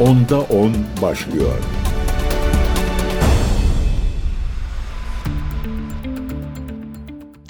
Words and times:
Onda 0.00 0.40
10 0.40 0.72
başlıyor. 1.02 1.54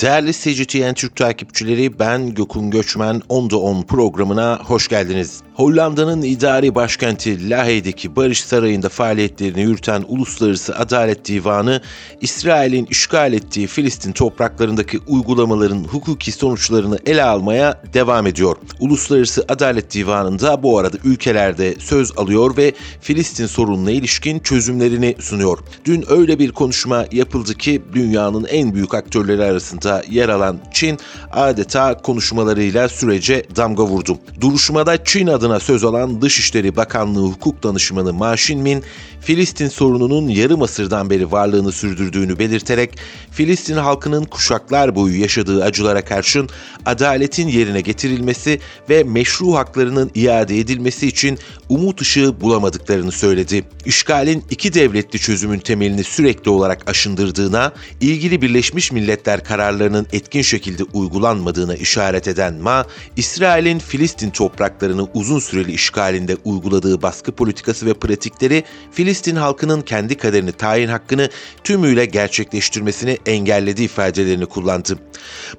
Değerli 0.02 0.32
CGTN 0.32 0.94
Türk 0.94 1.16
takipçileri 1.16 1.98
ben 1.98 2.34
Gökün 2.34 2.71
Göçmen 2.71 3.22
Onda 3.28 3.56
10 3.56 3.82
programına 3.82 4.58
hoş 4.64 4.88
geldiniz. 4.88 5.40
Hollanda'nın 5.54 6.22
idari 6.22 6.74
başkenti 6.74 7.51
Lahey'deki 7.51 8.16
Barış 8.16 8.40
Sarayı'nda 8.40 8.88
faaliyetlerini 8.88 9.62
yürüten 9.62 10.04
Uluslararası 10.08 10.76
Adalet 10.76 11.28
Divanı, 11.28 11.83
İsrail'in 12.21 12.87
işgal 12.87 13.33
ettiği 13.33 13.66
Filistin 13.66 14.12
topraklarındaki 14.12 14.98
uygulamaların 15.06 15.84
hukuki 15.84 16.32
sonuçlarını 16.32 16.98
ele 17.06 17.23
almaya 17.23 17.82
devam 17.95 18.27
ediyor. 18.27 18.56
Uluslararası 18.80 19.45
Adalet 19.48 19.95
Divanı'nda 19.95 20.62
bu 20.62 20.78
arada 20.78 20.96
ülkelerde 21.05 21.74
söz 21.78 22.19
alıyor 22.19 22.56
ve 22.56 22.73
Filistin 23.01 23.47
sorununa 23.47 23.91
ilişkin 23.91 24.39
çözümlerini 24.39 25.17
sunuyor. 25.19 25.59
Dün 25.84 26.05
öyle 26.09 26.39
bir 26.39 26.53
konuşma 26.53 27.06
yapıldı 27.12 27.55
ki 27.55 27.83
dünyanın 27.95 28.45
en 28.45 28.75
büyük 28.75 28.95
aktörleri 28.95 29.45
arasında 29.45 29.90
yer 30.11 30.29
alan 30.29 30.59
Çin 30.73 30.99
adeta 31.33 31.95
konuşmalarıyla 31.95 32.89
sürece 32.89 33.45
damga 33.57 33.85
vurdu. 33.85 34.19
Duruşmada 34.41 35.05
Çin 35.05 35.27
adına 35.27 35.61
söz 35.61 35.85
alan 35.85 36.23
Dışişleri 36.23 36.77
Bakanlığı 36.77 37.27
Hukuk 37.27 37.62
Danışmanı 37.62 38.12
Ma 38.12 38.37
Shinmin, 38.37 38.84
Filistin 39.20 39.69
sorununun 39.69 40.29
yarım 40.29 40.62
asırdan 40.62 41.10
beri 41.10 41.33
varlığını 41.33 41.73
sürdürdüğünü 41.73 42.38
belirterek 42.38 42.98
Filistin 43.30 43.77
halkının 43.77 44.24
kuşaklar 44.24 44.95
boyu 44.95 45.20
yaşadığı 45.20 45.65
acılara 45.65 46.05
karşın 46.05 46.48
adaletin 46.87 47.48
yerine 47.48 47.80
getirilmesi 47.80 48.61
ve 48.88 49.05
meşru 49.05 49.55
haklarının 49.55 50.11
iade 50.14 50.59
edilmesi 50.59 51.06
için 51.06 51.38
umut 51.69 52.01
ışığı 52.01 52.41
bulamadıklarını 52.41 53.12
söyledi. 53.12 53.64
İşgalin 53.84 54.45
iki 54.50 54.75
devletli 54.75 55.19
çözümün 55.19 55.58
temelini 55.58 56.05
sürekli 56.05 56.50
olarak 56.50 56.91
aşındırdığına, 56.91 57.73
ilgili 58.00 58.42
Birleşmiş 58.42 58.92
Milletler 58.92 59.45
kararlarının 59.45 60.06
etkin 60.12 60.42
şekilde 60.42 60.83
uygulanmadığına 60.83 61.75
işaret 61.75 62.28
eden 62.28 62.55
Ma, 62.55 62.86
İsrail'in 63.17 63.78
Filistin 63.78 64.30
topraklarını 64.30 65.08
uzun 65.14 65.39
süreli 65.39 65.73
işgalinde 65.73 66.36
uyguladığı 66.45 67.02
baskı 67.02 67.33
politikası 67.33 67.86
ve 67.86 67.95
pratikleri 67.95 68.64
Filistin 68.92 69.09
halkının 69.36 69.80
kendi 69.80 70.16
kaderini 70.16 70.53
tayin 70.53 70.89
hakkını 70.89 71.28
tümüyle 71.64 72.05
gerçekleştirmesini 72.05 73.19
engelledi 73.27 73.83
ifadelerini 73.83 74.47
kullandı. 74.47 74.98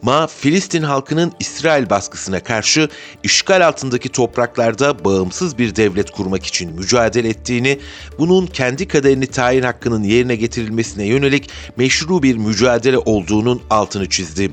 Ma, 0.01 0.27
Filistin 0.27 0.83
halkının 0.83 1.33
İsrail 1.39 1.89
baskısına 1.89 2.39
karşı 2.39 2.89
işgal 3.23 3.67
altındaki 3.67 4.09
topraklarda 4.09 5.05
bağımsız 5.05 5.57
bir 5.57 5.75
devlet 5.75 6.11
kurmak 6.11 6.45
için 6.45 6.73
mücadele 6.73 7.29
ettiğini, 7.29 7.79
bunun 8.19 8.47
kendi 8.47 8.87
kaderini 8.87 9.27
tayin 9.27 9.63
hakkının 9.63 10.03
yerine 10.03 10.35
getirilmesine 10.35 11.05
yönelik 11.05 11.49
meşru 11.77 12.23
bir 12.23 12.37
mücadele 12.37 12.97
olduğunun 12.97 13.61
altını 13.69 14.09
çizdi. 14.09 14.51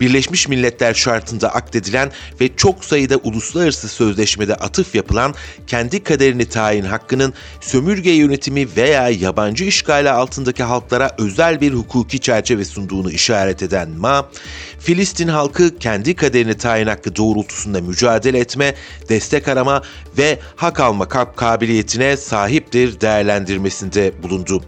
Birleşmiş 0.00 0.48
Milletler 0.48 0.94
şartında 0.94 1.54
akdedilen 1.54 2.12
ve 2.40 2.56
çok 2.56 2.84
sayıda 2.84 3.16
uluslararası 3.16 3.88
sözleşmede 3.88 4.54
atıf 4.54 4.94
yapılan 4.94 5.34
kendi 5.66 6.02
kaderini 6.02 6.44
tayin 6.44 6.84
hakkının 6.84 7.34
sömürge 7.60 8.10
yönetimi 8.22 8.66
veya 8.76 9.08
yabancı 9.08 9.64
işgali 9.64 10.10
altındaki 10.10 10.62
halklara 10.62 11.10
özel 11.18 11.60
bir 11.60 11.72
hukuki 11.72 12.18
çerçeve 12.18 12.64
sunduğunu 12.64 13.10
işaret 13.10 13.62
eden 13.62 13.90
Ma, 13.90 14.28
Filistin 14.78 15.28
halkı 15.28 15.78
kendi 15.78 16.14
kaderini 16.16 16.54
tayin 16.54 16.86
hakkı 16.86 17.16
doğrultusunda 17.16 17.80
mücadele 17.80 18.38
etme, 18.38 18.74
destek 19.08 19.48
arama 19.48 19.82
ve 20.18 20.38
hak 20.56 20.80
alma 20.80 21.08
kabiliyetine 21.36 22.16
sahiptir 22.16 23.00
değerlendirmesinde 23.00 24.12
bulundu. 24.22 24.62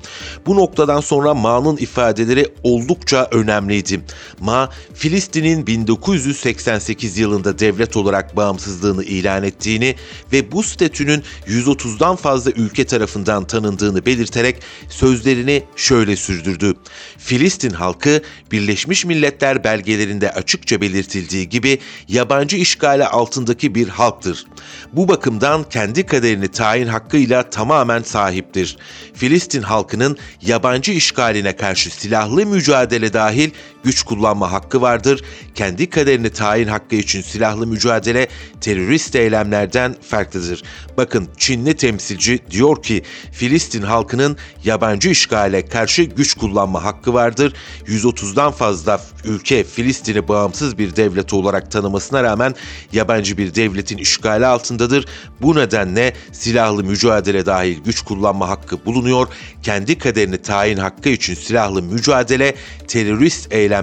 Bu 0.47 0.57
noktadan 0.57 1.01
sonra 1.01 1.35
Ma'nın 1.35 1.77
ifadeleri 1.77 2.47
oldukça 2.63 3.29
önemliydi. 3.31 4.01
Ma, 4.41 4.71
Filistin'in 4.95 5.67
1988 5.67 7.19
yılında 7.19 7.59
devlet 7.59 7.97
olarak 7.97 8.37
bağımsızlığını 8.37 9.05
ilan 9.05 9.45
ettiğini 9.45 9.95
ve 10.33 10.53
bu 10.53 10.63
statünün 10.63 11.23
130'dan 11.47 12.17
fazla 12.17 12.51
ülke 12.51 12.85
tarafından 12.85 13.44
tanındığını 13.45 14.07
belirterek 14.07 14.63
sözlerini 14.89 15.63
şöyle 15.77 16.17
sürdürdü. 16.17 16.75
Filistin 17.19 17.71
halkı 17.71 18.23
Birleşmiş 18.53 19.05
Milletler 19.05 19.65
belgelerinde 19.65 20.31
açıkça 20.31 20.81
belirtildiği 20.81 21.49
gibi 21.49 21.79
yabancı 22.09 22.57
işgali 22.57 23.07
altındaki 23.07 23.75
bir 23.75 23.89
halktır. 23.89 24.47
Bu 24.93 25.09
bakımdan 25.09 25.65
kendi 25.69 26.07
kaderini 26.07 26.49
tayin 26.49 26.87
hakkıyla 26.87 27.51
tamamen 27.51 28.03
sahiptir. 28.03 28.77
Filistin 29.15 29.63
halkının 29.63 30.17
yabancı 30.43 30.93
işgaline 30.93 31.57
karşı 31.57 31.91
silahlı 31.91 32.47
mücadele 32.47 33.13
dahil 33.13 33.51
güç 33.85 34.03
kullanma 34.03 34.53
hakkı 34.53 34.81
vardır. 34.81 35.25
Kendi 35.55 35.91
kaderini 35.91 36.31
tayin 36.31 36.69
hakkı 36.69 36.97
için 36.97 37.23
silahlı 37.23 37.67
mücadele 37.67 38.29
terörist 38.61 39.17
eylemlerden 39.17 39.97
farklıdır. 40.09 40.63
Bakın 40.97 41.29
Çinli 41.37 41.77
temsilci 41.77 42.39
diyor 42.51 42.83
ki 42.83 43.03
Filistin 43.33 43.83
halkının 43.83 44.37
yabancı 44.65 45.09
işgale 45.09 45.67
karşı 45.67 46.03
güç 46.03 46.35
kullanma 46.35 46.85
hakkı 46.85 47.15
vardır. 47.15 47.53
130'dan 47.87 48.53
fazla 48.53 49.01
ülke 49.25 49.65
Filistin'i 49.65 50.29
bağımsız 50.29 50.79
bir 50.79 50.97
devlet 50.97 51.33
olarak 51.33 51.71
tanımasına 51.71 52.23
rağmen 52.23 52.55
yabancı 52.93 53.39
bir 53.39 53.55
devletin 53.55 53.99
işgali 53.99 54.47
altındadır. 54.47 55.07
Bu 55.43 55.57
nedenle 55.57 56.13
silahlı 56.33 56.85
mücadele 56.85 57.47
dahil 57.47 57.79
güç 57.85 58.01
kullanma 58.01 58.49
hakkı 58.49 58.85
bulunuyor. 58.87 59.29
Kendi 59.63 59.99
kaderini 59.99 60.43
tayin 60.43 60.77
hakkı 60.77 61.09
için 61.09 61.35
silahlı 61.35 61.83
mücadele 61.83 62.55
terörist 62.89 63.53
eylemlerden 63.53 63.74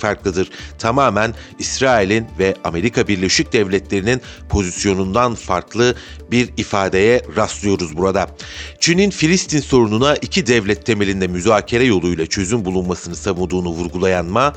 farklıdır. 0.00 0.50
Tamamen 0.78 1.34
İsrail'in 1.58 2.26
ve 2.38 2.54
Amerika 2.64 3.08
Birleşik 3.08 3.52
Devletleri'nin 3.52 4.20
pozisyonundan 4.48 5.34
farklı 5.34 5.94
bir 6.30 6.48
ifadeye 6.56 7.22
rastlıyoruz 7.36 7.96
burada. 7.96 8.28
Çin'in 8.80 9.10
Filistin 9.10 9.60
sorununa 9.60 10.16
iki 10.16 10.46
devlet 10.46 10.86
temelinde 10.86 11.26
müzakere 11.26 11.84
yoluyla 11.84 12.26
çözüm 12.26 12.64
bulunmasını 12.64 13.16
savunduğunu 13.16 13.68
vurgulayan 13.68 14.26
Ma, 14.26 14.52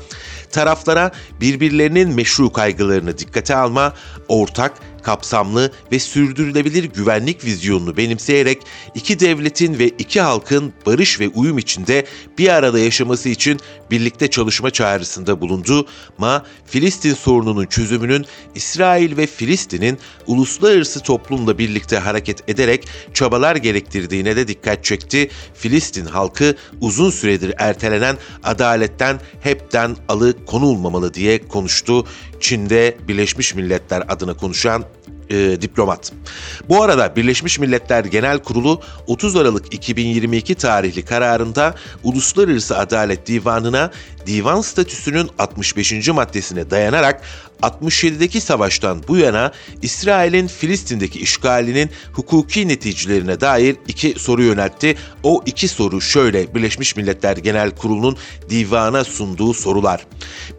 taraflara 0.50 1.10
birbirlerinin 1.40 2.14
meşru 2.14 2.52
kaygılarını 2.52 3.18
dikkate 3.18 3.56
alma, 3.56 3.94
ortak 4.28 4.72
kapsamlı 5.02 5.72
ve 5.92 5.98
sürdürülebilir 5.98 6.84
güvenlik 6.84 7.44
vizyonunu 7.44 7.96
benimseyerek 7.96 8.62
iki 8.94 9.20
devletin 9.20 9.78
ve 9.78 9.88
iki 9.88 10.20
halkın 10.20 10.72
barış 10.86 11.20
ve 11.20 11.28
uyum 11.28 11.58
içinde 11.58 12.06
bir 12.38 12.48
arada 12.48 12.78
yaşaması 12.78 13.28
için 13.28 13.60
birlikte 13.90 14.30
çalışma 14.30 14.70
çağrısında 14.70 15.40
bulundu. 15.40 15.86
Ma, 16.18 16.44
Filistin 16.66 17.14
sorununun 17.14 17.66
çözümünün 17.66 18.26
İsrail 18.54 19.16
ve 19.16 19.26
Filistin'in 19.26 19.98
uluslararası 20.26 21.00
toplumla 21.00 21.58
birlikte 21.58 21.98
hareket 21.98 22.50
ederek 22.50 22.88
çabalar 23.14 23.56
gerektirdiğine 23.56 24.36
de 24.36 24.48
dikkat 24.48 24.84
çekti. 24.84 25.30
Filistin 25.54 26.06
halkı 26.06 26.56
uzun 26.80 27.10
süredir 27.10 27.54
ertelenen 27.58 28.18
adaletten 28.44 29.20
hepten 29.40 29.96
alı 30.08 30.44
konulmamalı 30.44 31.14
diye 31.14 31.48
konuştu. 31.48 32.06
Çin'de 32.42 32.96
Birleşmiş 33.08 33.54
Milletler 33.54 34.02
adına 34.08 34.34
konuşan 34.34 34.84
e, 35.30 35.60
diplomat. 35.60 36.12
Bu 36.68 36.82
arada 36.82 37.16
Birleşmiş 37.16 37.58
Milletler 37.58 38.04
Genel 38.04 38.38
Kurulu 38.38 38.80
30 39.06 39.36
Aralık 39.36 39.74
2022 39.74 40.54
tarihli 40.54 41.04
kararında 41.04 41.74
Uluslararası 42.02 42.78
Adalet 42.78 43.26
Divanı'na 43.26 43.90
divan 44.26 44.60
statüsünün 44.60 45.30
65. 45.38 46.08
maddesine 46.08 46.70
dayanarak 46.70 47.22
67'deki 47.62 48.40
savaştan 48.40 49.02
bu 49.08 49.16
yana 49.16 49.52
İsrail'in 49.82 50.46
Filistin'deki 50.46 51.18
işgalinin 51.18 51.90
hukuki 52.12 52.68
neticelerine 52.68 53.40
dair 53.40 53.76
iki 53.88 54.14
soru 54.18 54.42
yöneltti. 54.42 54.96
O 55.22 55.42
iki 55.46 55.68
soru 55.68 56.00
şöyle 56.00 56.54
Birleşmiş 56.54 56.96
Milletler 56.96 57.36
Genel 57.36 57.70
Kurulu'nun 57.70 58.16
divana 58.50 59.04
sunduğu 59.04 59.54
sorular. 59.54 60.06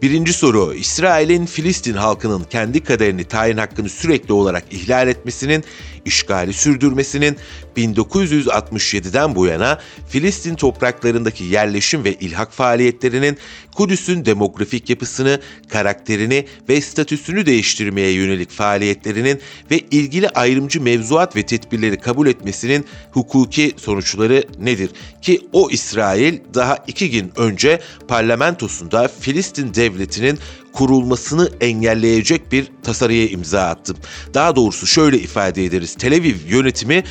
Birinci 0.02 0.32
soru 0.32 0.74
İsrail'in 0.74 1.46
Filistin 1.46 1.94
halkının 1.94 2.44
kendi 2.44 2.84
kaderini 2.84 3.24
tayin 3.24 3.56
hakkını 3.56 3.88
sürekli 3.88 4.32
olarak 4.32 4.64
ihlal 4.70 5.08
etmesinin 5.08 5.64
işgali 6.04 6.52
sürdürmesinin 6.52 7.36
1967'den 7.76 9.34
bu 9.34 9.46
yana 9.46 9.80
Filistin 10.08 10.54
topraklarındaki 10.54 11.44
yerleşim 11.44 12.04
ve 12.04 12.14
ilhak 12.14 12.52
faaliyetlerinin 12.52 13.38
Kudüs'ün 13.74 14.24
demografik 14.24 14.90
yapısını, 14.90 15.40
karakterini 15.68 16.46
ve 16.68 16.80
statüsünü 16.80 17.46
değiştirmeye 17.46 18.10
yönelik 18.10 18.50
faaliyetlerinin 18.50 19.40
ve 19.70 19.78
ilgili 19.78 20.28
ayrımcı 20.28 20.80
mevzuat 20.80 21.36
ve 21.36 21.42
tedbirleri 21.42 22.00
kabul 22.00 22.26
etmesinin 22.26 22.86
hukuki 23.12 23.72
sonuçları 23.76 24.44
nedir? 24.58 24.90
Ki 25.22 25.40
o 25.52 25.70
İsrail 25.70 26.38
daha 26.54 26.78
iki 26.86 27.10
gün 27.10 27.32
önce 27.36 27.80
parlamentosunda 28.08 29.08
Filistin 29.20 29.74
devletinin 29.74 30.38
kurulmasını 30.74 31.50
engelleyecek 31.60 32.52
bir 32.52 32.68
tasarıya 32.82 33.28
imza 33.28 33.62
attı. 33.62 33.94
Daha 34.34 34.56
doğrusu 34.56 34.86
şöyle 34.86 35.18
ifade 35.18 35.64
ederiz. 35.64 35.94
Tel 35.94 36.14
Aviv 36.14 36.36
yönetimi 36.48 37.04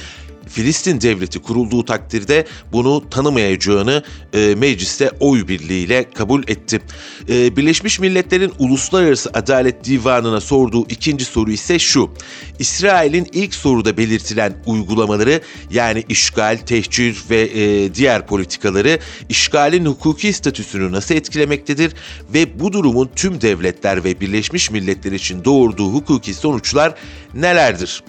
Filistin 0.48 1.02
devleti 1.02 1.40
kurulduğu 1.40 1.86
takdirde 1.86 2.46
bunu 2.72 3.10
tanımayacağını 3.10 4.04
e, 4.34 4.56
mecliste 4.58 5.12
oy 5.20 5.48
birliğiyle 5.48 6.10
kabul 6.14 6.44
etti. 6.48 6.82
E, 7.30 7.56
Birleşmiş 7.58 8.00
Milletler'in 8.00 8.52
Uluslararası 8.60 9.30
Adalet 9.34 9.86
Divanı'na 9.86 10.42
sorduğu 10.42 10.88
ikinci 10.90 11.26
soru 11.26 11.52
ise 11.52 11.80
şu. 11.80 12.10
İsrail'in 12.60 13.28
ilk 13.34 13.56
soruda 13.56 13.98
belirtilen 13.98 14.54
uygulamaları 14.66 15.42
yani 15.72 16.04
işgal, 16.10 16.58
tehcir 16.58 17.24
ve 17.30 17.42
e, 17.42 17.94
diğer 17.96 18.28
politikaları 18.28 19.00
işgalin 19.30 19.86
hukuki 19.86 20.34
statüsünü 20.34 20.92
nasıl 20.92 21.16
etkilemektedir 21.16 21.94
ve 22.34 22.60
bu 22.60 22.74
durumun 22.74 23.10
tüm 23.16 23.42
devletler 23.42 24.04
ve 24.04 24.20
Birleşmiş 24.20 24.72
Milletler 24.72 25.12
için 25.12 25.46
doğurduğu 25.46 25.94
hukuki 25.94 26.34
sonuçlar 26.34 26.96
nelerdir? 27.34 28.04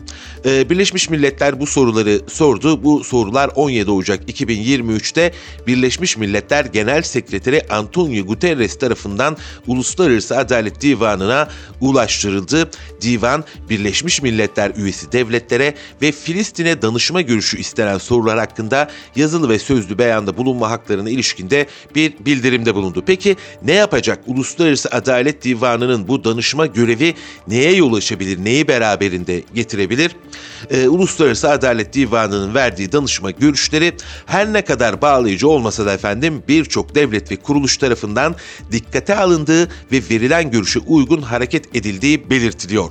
E, 0.44 0.70
Birleşmiş 0.70 1.10
Milletler 1.10 1.60
bu 1.60 1.66
soruları 1.66 2.20
sordu. 2.28 2.84
Bu 2.84 3.04
sorular 3.04 3.50
17 3.54 3.90
Ocak 3.90 4.30
2023'te 4.30 5.32
Birleşmiş 5.66 6.16
Milletler 6.16 6.64
Genel 6.64 7.02
Sekreteri 7.02 7.62
Antonio 7.70 8.26
Guterres 8.26 8.78
tarafından 8.78 9.36
Uluslararası 9.66 10.36
Adalet 10.36 10.80
Divanı'na 10.80 11.48
ulaştırıldı. 11.80 12.70
Divan 13.00 13.44
Birleşmiş 13.70 14.22
Milletler 14.22 14.72
üyesi 14.76 15.12
devletlere 15.12 15.74
ve 16.02 16.12
Filistin'e 16.12 16.82
danışma 16.82 17.20
görüşü 17.20 17.58
istenen 17.58 17.98
sorular 17.98 18.38
hakkında 18.38 18.90
yazılı 19.16 19.48
ve 19.48 19.58
sözlü 19.58 19.98
beyanda 19.98 20.36
bulunma 20.36 20.70
haklarına 20.70 21.10
ilişkinde 21.10 21.66
bir 21.94 22.12
bildirimde 22.20 22.74
bulundu. 22.74 23.02
Peki 23.06 23.36
ne 23.62 23.72
yapacak 23.72 24.20
Uluslararası 24.26 24.88
Adalet 24.90 25.44
Divanı'nın 25.44 26.08
bu 26.08 26.24
danışma 26.24 26.66
görevi 26.66 27.14
neye 27.48 27.72
yol 27.72 27.94
açabilir, 27.94 28.44
neyi 28.44 28.68
beraberinde 29.14 29.42
getirebilir? 29.54 30.16
Ee, 30.70 30.88
Uluslararası 30.88 31.50
Adalet 31.50 31.94
Divanı'nın 31.94 32.54
verdiği 32.54 32.92
danışma 32.92 33.30
görüşleri 33.30 33.92
her 34.26 34.52
ne 34.52 34.62
kadar 34.62 35.02
bağlayıcı 35.02 35.48
olmasa 35.48 35.86
da 35.86 35.92
efendim 35.92 36.42
birçok 36.48 36.94
devlet 36.94 37.30
ve 37.30 37.36
kuruluş 37.36 37.76
tarafından 37.76 38.36
dikkate 38.72 39.16
alındığı 39.16 39.68
ve 39.92 40.02
verilen 40.10 40.50
görüşe 40.50 40.78
uygun 40.78 41.22
hareket 41.22 41.76
edildiği 41.76 42.30
belirtiliyor. 42.30 42.90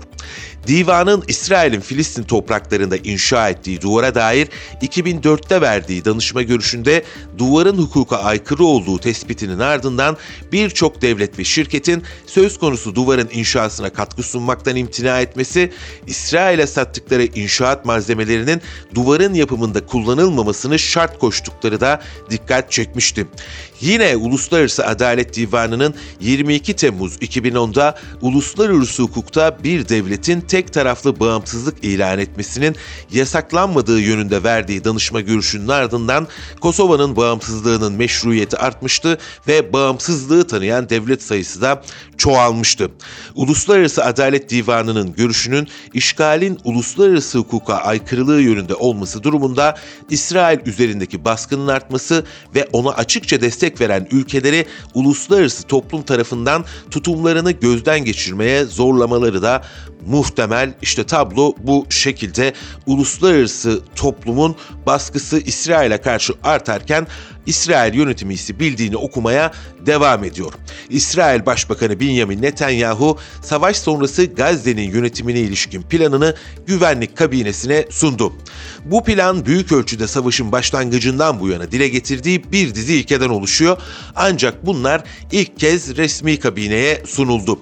Divanın 0.68 1.24
İsrail'in 1.28 1.80
Filistin 1.80 2.24
topraklarında 2.24 2.98
inşa 2.98 3.50
ettiği 3.50 3.82
duvara 3.82 4.16
dair 4.16 4.48
2004'te 4.82 5.62
verdiği 5.62 6.06
danışma 6.06 6.42
görüşünde 6.42 7.04
duvarın 7.38 7.78
hukuka 7.78 8.18
aykırı 8.18 8.64
olduğu 8.64 9.00
tespitinin 9.00 9.60
ardından 9.60 10.18
birçok 10.52 11.02
devlet 11.02 11.40
ve 11.40 11.44
şirketin 11.44 12.04
söz 12.26 12.60
konusu 12.60 12.96
duvarın 12.96 13.30
inşasına 13.34 13.90
katkı 13.90 14.24
sunmaktan 14.24 14.76
imtina 14.76 15.22
etmesi, 15.22 15.72
İsrail'e 16.08 16.68
sattıkları 16.68 17.24
inşaat 17.24 17.86
malzemelerinin 17.86 18.62
duvarın 18.96 19.34
yapımında 19.34 19.86
kullanılmamasını 19.86 20.80
şart 20.80 21.20
koştukları 21.20 21.82
da 21.82 22.02
dikkat 22.30 22.72
çekmişti. 22.72 23.28
Yine 23.82 24.16
Uluslararası 24.16 24.86
Adalet 24.86 25.36
Divanı'nın 25.36 25.96
22 26.20 26.74
Temmuz 26.74 27.16
2010'da 27.16 27.96
uluslararası 28.22 29.04
hukukta 29.04 29.64
bir 29.64 29.90
devletin 29.90 30.42
tek 30.42 30.74
taraflı 30.74 31.20
bağımsızlık 31.20 31.84
ilan 31.84 32.20
etmesinin 32.20 32.76
yasaklanmadığı 33.12 34.00
yönünde 34.00 34.44
verdiği 34.44 34.84
danışma 34.84 35.22
görüşünün 35.22 35.68
ardından 35.68 36.28
Kosova'nın 36.62 37.16
bağımsızlığının 37.16 37.94
meşruiyeti 37.94 38.58
artmıştı 38.58 39.18
ve 39.48 39.74
bağımsızlığı 39.74 40.48
tanıyan 40.48 40.90
devlet 40.90 41.24
sayısı 41.24 41.62
da 41.62 41.84
çoğalmıştı. 42.18 42.92
Uluslararası 43.36 44.06
Adalet 44.06 44.50
Divanı'nın 44.50 45.14
görüşünün 45.14 45.68
işgalin 45.94 46.60
uluslararası 46.64 47.38
hukuka 47.38 47.74
aykırılığı 47.74 48.42
yönünde 48.42 48.76
olması 48.76 49.24
durumunda 49.24 49.78
İsrail 50.10 50.60
üzerindeki 50.66 51.26
baskının 51.26 51.68
artması 51.68 52.26
ve 52.56 52.70
ona 52.74 52.90
açıkça 52.92 53.42
destek 53.42 53.73
veren 53.82 54.08
ülkeleri 54.12 54.66
uluslararası 54.94 55.64
toplum 55.64 56.04
tarafından 56.04 56.66
tutumlarını 56.92 57.52
gözden 57.52 58.06
geçirmeye 58.06 58.66
zorlamaları 58.66 59.42
da 59.42 59.64
muhtemel. 60.08 60.74
İşte 60.82 61.04
tablo 61.04 61.54
bu 61.58 61.86
şekilde 61.90 62.54
uluslararası 62.86 63.82
toplumun 63.96 64.56
baskısı 64.86 65.40
İsrail'e 65.40 65.98
karşı 65.98 66.34
artarken 66.44 67.08
İsrail 67.46 67.94
yönetimi 67.94 68.34
ise 68.34 68.60
bildiğini 68.60 68.98
okumaya 68.98 69.52
devam 69.86 70.24
ediyor. 70.24 70.54
İsrail 70.90 71.46
Başbakanı 71.46 72.00
Benjamin 72.00 72.42
Netanyahu 72.42 73.18
savaş 73.42 73.78
sonrası 73.78 74.26
Gazze'nin 74.26 74.92
yönetimine 74.92 75.40
ilişkin 75.40 75.82
planını 75.82 76.36
güvenlik 76.68 77.18
kabinesine 77.18 77.86
sundu. 77.90 78.34
Bu 78.86 79.04
plan 79.04 79.46
büyük 79.46 79.72
ölçüde 79.72 80.08
savaşın 80.08 80.52
başlangıcından 80.52 81.40
bu 81.40 81.50
yana 81.50 81.72
dile 81.72 81.88
getirdiği 81.88 82.52
bir 82.52 82.76
dizi 82.76 82.96
ilkeden 82.96 83.30
oluşuyor. 83.30 83.78
Ancak 84.16 84.66
bunlar 84.66 85.04
ilk 85.32 85.60
kez 85.60 85.98
resmi 85.98 86.40
kabineye 86.40 87.04
sunuldu. 87.06 87.60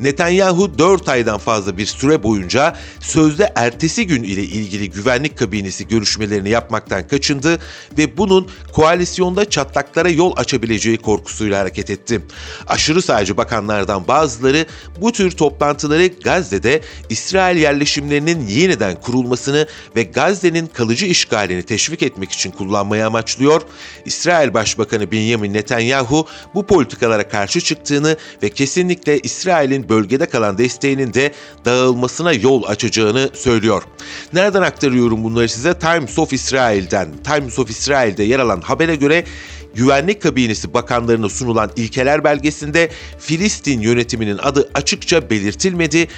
Netanyahu 0.00 0.78
4 0.78 1.08
aydan 1.08 1.38
fazla 1.38 1.76
bir 1.78 1.83
süre 1.86 2.22
boyunca 2.22 2.76
sözde 3.00 3.52
ertesi 3.54 4.06
gün 4.06 4.22
ile 4.22 4.42
ilgili 4.42 4.90
güvenlik 4.90 5.38
kabinesi 5.38 5.88
görüşmelerini 5.88 6.48
yapmaktan 6.50 7.08
kaçındı 7.08 7.58
ve 7.98 8.16
bunun 8.16 8.48
koalisyonda 8.72 9.50
çatlaklara 9.50 10.08
yol 10.08 10.32
açabileceği 10.36 10.96
korkusuyla 10.96 11.60
hareket 11.60 11.90
etti. 11.90 12.20
Aşırı 12.66 13.02
sağcı 13.02 13.36
bakanlardan 13.36 14.08
bazıları 14.08 14.66
bu 15.00 15.12
tür 15.12 15.30
toplantıları 15.30 16.06
Gazze'de 16.06 16.80
İsrail 17.10 17.56
yerleşimlerinin 17.56 18.46
yeniden 18.46 19.00
kurulmasını 19.00 19.66
ve 19.96 20.02
Gazze'nin 20.02 20.66
kalıcı 20.66 21.06
işgalini 21.06 21.62
teşvik 21.62 22.02
etmek 22.02 22.32
için 22.32 22.50
kullanmayı 22.50 23.06
amaçlıyor. 23.06 23.62
İsrail 24.04 24.54
Başbakanı 24.54 25.10
Benjamin 25.10 25.54
Netanyahu 25.54 26.26
bu 26.54 26.66
politikalara 26.66 27.28
karşı 27.28 27.60
çıktığını 27.60 28.16
ve 28.42 28.48
kesinlikle 28.48 29.18
İsrail'in 29.18 29.88
bölgede 29.88 30.26
kalan 30.26 30.58
desteğinin 30.58 31.14
de 31.14 31.32
dağılmasına 31.74 32.32
yol 32.32 32.62
açacağını 32.62 33.30
söylüyor. 33.34 33.82
Nereden 34.32 34.62
aktarıyorum 34.62 35.24
bunları 35.24 35.48
size? 35.48 35.78
Times 35.78 36.18
of 36.18 36.32
Israel'den. 36.32 37.08
Times 37.24 37.58
of 37.58 37.70
Israel'de 37.70 38.22
yer 38.22 38.38
alan 38.38 38.60
habere 38.60 38.96
göre 38.96 39.24
Güvenlik 39.74 40.22
Kabinesi 40.22 40.74
bakanlarına 40.74 41.28
sunulan 41.28 41.70
ilkeler 41.76 42.24
belgesinde 42.24 42.90
Filistin 43.18 43.80
yönetiminin 43.80 44.38
adı 44.38 44.70
açıkça 44.74 45.30
belirtilmedi 45.30 46.08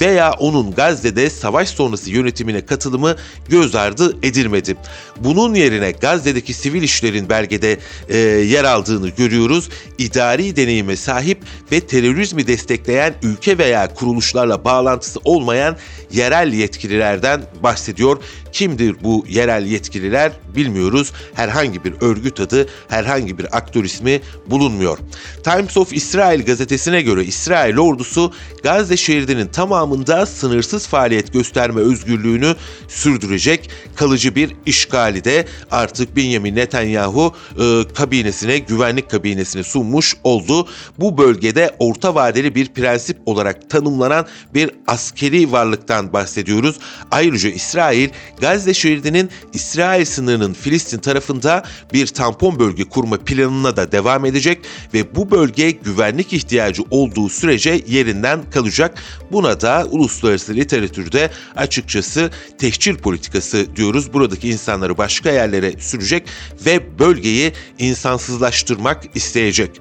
veya 0.00 0.32
onun 0.32 0.72
Gazze'de 0.72 1.30
savaş 1.30 1.68
sonrası 1.68 2.10
yönetimine 2.10 2.66
katılımı 2.66 3.16
göz 3.48 3.74
ardı 3.74 4.16
edilmedi. 4.22 4.76
Bunun 5.20 5.54
yerine 5.54 5.90
Gazze'deki 5.90 6.54
sivil 6.54 6.82
işlerin 6.82 7.28
belgede 7.28 7.78
e, 8.08 8.16
yer 8.18 8.64
aldığını 8.64 9.08
görüyoruz. 9.08 9.68
İdari 9.98 10.56
deneyime 10.56 10.96
sahip 10.96 11.38
ve 11.72 11.80
terörizmi 11.80 12.46
destekleyen 12.46 13.14
ülke 13.22 13.58
veya 13.58 13.94
kuruluşlarla 13.94 14.64
bağlantısı 14.64 15.20
olmayan 15.24 15.76
yerel 16.12 16.52
yetkililerden 16.52 17.42
bahsediyor. 17.62 18.18
Kimdir 18.56 18.96
bu 19.02 19.24
yerel 19.28 19.66
yetkililer 19.66 20.32
bilmiyoruz. 20.56 21.12
Herhangi 21.34 21.84
bir 21.84 21.94
örgüt 22.00 22.40
adı, 22.40 22.68
herhangi 22.88 23.38
bir 23.38 23.56
aktör 23.56 23.84
ismi 23.84 24.20
bulunmuyor. 24.46 24.98
Times 25.44 25.76
of 25.76 25.92
Israel 25.92 26.44
gazetesine 26.44 27.02
göre 27.02 27.24
İsrail 27.24 27.78
ordusu 27.78 28.32
Gazze 28.62 28.96
şeridinin 28.96 29.46
tamamında 29.46 30.26
sınırsız 30.26 30.86
faaliyet 30.86 31.32
gösterme 31.32 31.80
özgürlüğünü 31.80 32.56
sürdürecek. 32.88 33.70
Kalıcı 33.96 34.34
bir 34.34 34.56
işgali 34.66 35.24
de 35.24 35.46
artık 35.70 36.16
Benjamin 36.16 36.56
Netanyahu 36.56 37.34
e, 37.60 37.94
kabinesine, 37.94 38.58
güvenlik 38.58 39.10
kabinesine 39.10 39.62
sunmuş 39.62 40.16
oldu. 40.24 40.68
Bu 40.98 41.18
bölgede 41.18 41.76
orta 41.78 42.14
vadeli 42.14 42.54
bir 42.54 42.68
prensip 42.68 43.16
olarak 43.26 43.70
tanımlanan 43.70 44.26
bir 44.54 44.70
askeri 44.86 45.52
varlıktan 45.52 46.12
bahsediyoruz. 46.12 46.76
Ayrıca 47.10 47.50
İsrail 47.50 48.08
Gazze 48.46 48.74
şeridinin 48.74 49.30
İsrail 49.52 50.04
sınırının 50.04 50.52
Filistin 50.52 50.98
tarafında 50.98 51.62
bir 51.92 52.06
tampon 52.06 52.58
bölge 52.58 52.84
kurma 52.84 53.16
planına 53.16 53.76
da 53.76 53.92
devam 53.92 54.24
edecek 54.24 54.58
ve 54.94 55.16
bu 55.16 55.30
bölge 55.30 55.70
güvenlik 55.70 56.32
ihtiyacı 56.32 56.82
olduğu 56.90 57.28
sürece 57.28 57.82
yerinden 57.86 58.50
kalacak. 58.50 59.02
Buna 59.32 59.60
da 59.60 59.86
uluslararası 59.90 60.54
literatürde 60.54 61.30
açıkçası 61.56 62.30
tehcir 62.58 62.96
politikası 62.96 63.76
diyoruz. 63.76 64.12
Buradaki 64.12 64.48
insanları 64.48 64.98
başka 64.98 65.30
yerlere 65.30 65.72
sürecek 65.78 66.28
ve 66.66 66.98
bölgeyi 66.98 67.52
insansızlaştırmak 67.78 69.04
isteyecek. 69.14 69.80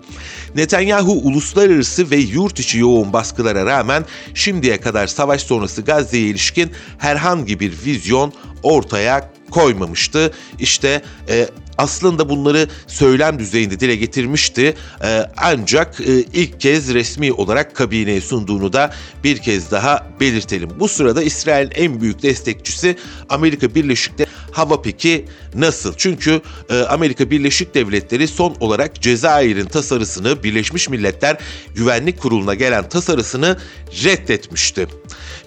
Netanyahu 0.55 1.11
uluslararası 1.11 2.11
ve 2.11 2.15
yurt 2.15 2.59
içi 2.59 2.77
yoğun 2.77 3.13
baskılara 3.13 3.65
rağmen 3.65 4.05
şimdiye 4.33 4.81
kadar 4.81 5.07
savaş 5.07 5.41
sonrası 5.43 5.81
Gazze'ye 5.81 6.27
ilişkin 6.27 6.71
herhangi 6.97 7.59
bir 7.59 7.73
vizyon 7.85 8.33
ortaya 8.63 9.31
koymamıştı. 9.51 10.33
İşte 10.59 11.01
e, 11.29 11.47
aslında 11.77 12.29
bunları 12.29 12.67
söylem 12.87 13.39
düzeyinde 13.39 13.79
dile 13.79 13.95
getirmişti. 13.95 14.75
E, 15.03 15.29
ancak 15.37 16.01
e, 16.01 16.19
ilk 16.33 16.61
kez 16.61 16.93
resmi 16.93 17.33
olarak 17.33 17.75
kabineye 17.75 18.21
sunduğunu 18.21 18.73
da 18.73 18.93
bir 19.23 19.37
kez 19.37 19.71
daha 19.71 20.07
belirtelim. 20.19 20.69
Bu 20.79 20.87
sırada 20.87 21.23
İsrail'in 21.23 21.71
en 21.75 22.01
büyük 22.01 22.23
destekçisi 22.23 22.97
Amerika 23.29 23.75
Birleşik 23.75 24.17
Devletleri 24.17 24.35
hava 24.51 24.81
peki 24.81 25.25
nasıl? 25.55 25.93
Çünkü 25.97 26.41
e, 26.69 26.79
Amerika 26.79 27.31
Birleşik 27.31 27.75
Devletleri 27.75 28.27
son 28.27 28.55
olarak 28.59 29.01
Cezayir'in 29.01 29.65
tasarısını 29.65 30.43
Birleşmiş 30.43 30.89
Milletler 30.89 31.37
Güvenlik 31.75 32.21
Kurulu'na 32.21 32.53
gelen 32.53 32.89
tasarısını 32.89 33.57
reddetmişti. 34.03 34.87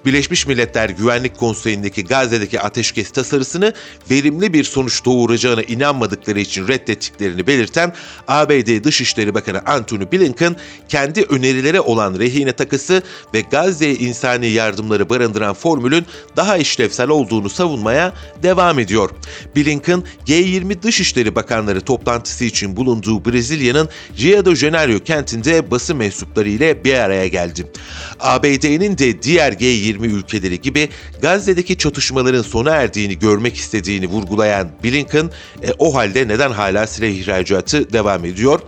Birleşmiş 0.04 0.46
Milletler 0.46 0.90
Güvenlik 0.90 1.36
Konseyi'ndeki 1.36 2.04
Gazze'deki 2.04 2.60
ateşkes 2.60 3.10
tasarısını 3.10 3.72
verimli 4.10 4.52
bir 4.52 4.64
sonuç 4.64 5.04
doğuracağına 5.04 5.62
inanmadıkları 6.18 6.40
için 6.40 6.68
reddettiklerini 6.68 7.46
belirten 7.46 7.92
ABD 8.28 8.84
Dışişleri 8.84 9.34
Bakanı 9.34 9.62
Antony 9.66 10.04
Blinken 10.12 10.56
kendi 10.88 11.22
önerileri 11.22 11.80
olan 11.80 12.18
rehine 12.18 12.52
takısı 12.52 13.02
ve 13.34 13.40
Gazze'ye 13.40 13.94
insani 13.94 14.46
yardımları 14.46 15.08
barındıran 15.08 15.54
formülün 15.54 16.06
daha 16.36 16.56
işlevsel 16.56 17.08
olduğunu 17.08 17.48
savunmaya 17.48 18.12
devam 18.42 18.78
ediyor. 18.78 19.10
Blinken 19.56 20.02
G20 20.26 20.82
Dışişleri 20.82 21.34
Bakanları 21.34 21.80
toplantısı 21.80 22.44
için 22.44 22.76
bulunduğu 22.76 23.24
Brezilya'nın 23.24 23.88
Rio 24.18 24.44
de 24.44 24.54
Janeiro 24.54 24.98
kentinde 24.98 25.70
basın 25.70 25.96
mensupları 25.96 26.48
ile 26.48 26.84
bir 26.84 26.94
araya 26.94 27.26
geldi. 27.28 27.66
ABD'nin 28.20 28.98
de 28.98 29.22
diğer 29.22 29.52
G20 29.52 30.06
ülkeleri 30.06 30.60
gibi 30.60 30.88
Gazze'deki 31.22 31.76
çatışmaların 31.78 32.42
sona 32.42 32.70
erdiğini 32.70 33.18
görmek 33.18 33.56
istediğini 33.56 34.06
vurgulayan 34.06 34.68
Blinken, 34.84 35.30
e, 35.62 35.72
o 35.78 35.94
halde 35.94 36.07
neden 36.14 36.50
hala 36.50 36.86
silah 36.86 37.08
ihracatı 37.08 37.92
devam 37.92 38.24
ediyor? 38.24 38.60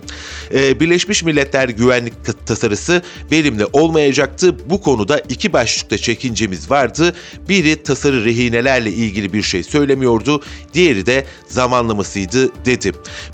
E, 0.54 0.80
Birleşmiş 0.80 1.22
Milletler 1.22 1.68
güvenlik 1.68 2.46
tasarısı 2.46 3.02
verimli 3.32 3.64
olmayacaktı. 3.72 4.70
Bu 4.70 4.80
konuda 4.80 5.18
iki 5.18 5.52
başlıkta 5.52 5.98
çekincemiz 5.98 6.70
vardı. 6.70 7.14
Biri 7.48 7.82
tasarı 7.82 8.24
rehinelerle 8.24 8.92
ilgili 8.92 9.32
bir 9.32 9.42
şey 9.42 9.62
söylemiyordu, 9.62 10.42
diğeri 10.74 11.06
de 11.06 11.24
zamanlamasıydı 11.48 12.64
dedi. 12.64 12.92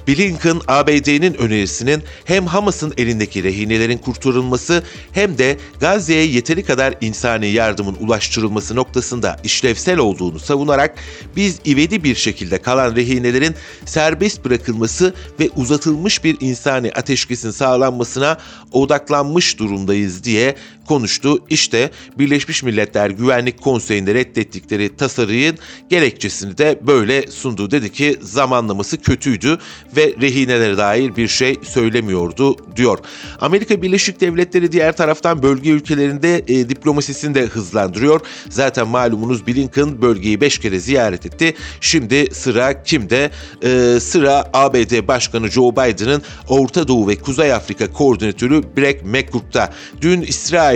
Blinken, 0.08 0.60
ABD'nin 0.68 1.34
önerisinin 1.34 2.02
hem 2.24 2.46
Hamas'ın 2.46 2.94
elindeki 2.96 3.42
rehinelerin 3.42 3.98
kurtarılması 3.98 4.82
hem 5.12 5.38
de 5.38 5.58
Gazze'ye 5.80 6.26
yeteri 6.26 6.64
kadar 6.64 6.94
insani 7.00 7.46
yardımın 7.46 7.96
ulaştırılması 8.00 8.76
noktasında 8.76 9.36
işlevsel 9.44 9.98
olduğunu 9.98 10.38
savunarak 10.38 10.94
biz 11.36 11.58
ivedi 11.66 12.04
bir 12.04 12.14
şekilde 12.14 12.58
kalan 12.58 12.96
rehinelerin 12.96 13.54
serbest 13.96 14.44
bırakılması 14.44 15.14
ve 15.40 15.50
uzatılmış 15.56 16.24
bir 16.24 16.36
insani 16.40 16.92
ateşkesin 16.92 17.50
sağlanmasına 17.50 18.38
odaklanmış 18.72 19.58
durumdayız 19.58 20.24
diye 20.24 20.56
konuştu. 20.86 21.38
İşte 21.50 21.90
Birleşmiş 22.18 22.62
Milletler 22.62 23.10
Güvenlik 23.10 23.62
Konseyi'nde 23.62 24.14
reddettikleri 24.14 24.96
tasarıyın 24.96 25.58
gerekçesini 25.90 26.58
de 26.58 26.80
böyle 26.86 27.26
sundu. 27.26 27.70
Dedi 27.70 27.92
ki 27.92 28.16
zamanlaması 28.22 29.00
kötüydü 29.00 29.58
ve 29.96 30.14
rehinelere 30.20 30.78
dair 30.78 31.16
bir 31.16 31.28
şey 31.28 31.56
söylemiyordu 31.62 32.56
diyor. 32.76 32.98
Amerika 33.40 33.82
Birleşik 33.82 34.20
Devletleri 34.20 34.72
diğer 34.72 34.96
taraftan 34.96 35.42
bölge 35.42 35.70
ülkelerinde 35.70 36.44
e, 36.48 36.68
diplomasisini 36.68 37.34
de 37.34 37.46
hızlandırıyor. 37.46 38.20
Zaten 38.48 38.88
malumunuz 38.88 39.46
Blinken 39.46 40.02
bölgeyi 40.02 40.40
5 40.40 40.58
kere 40.58 40.78
ziyaret 40.78 41.26
etti. 41.26 41.54
Şimdi 41.80 42.34
sıra 42.34 42.82
kimde? 42.82 43.30
E, 43.62 44.00
sıra 44.00 44.50
ABD 44.52 45.08
Başkanı 45.08 45.50
Joe 45.50 45.72
Biden'ın 45.72 46.22
Orta 46.48 46.88
Doğu 46.88 47.08
ve 47.08 47.16
Kuzey 47.16 47.52
Afrika 47.52 47.92
koordinatörü 47.92 48.62
Greg 48.76 49.02
McCook'ta. 49.02 49.72
Dün 50.00 50.22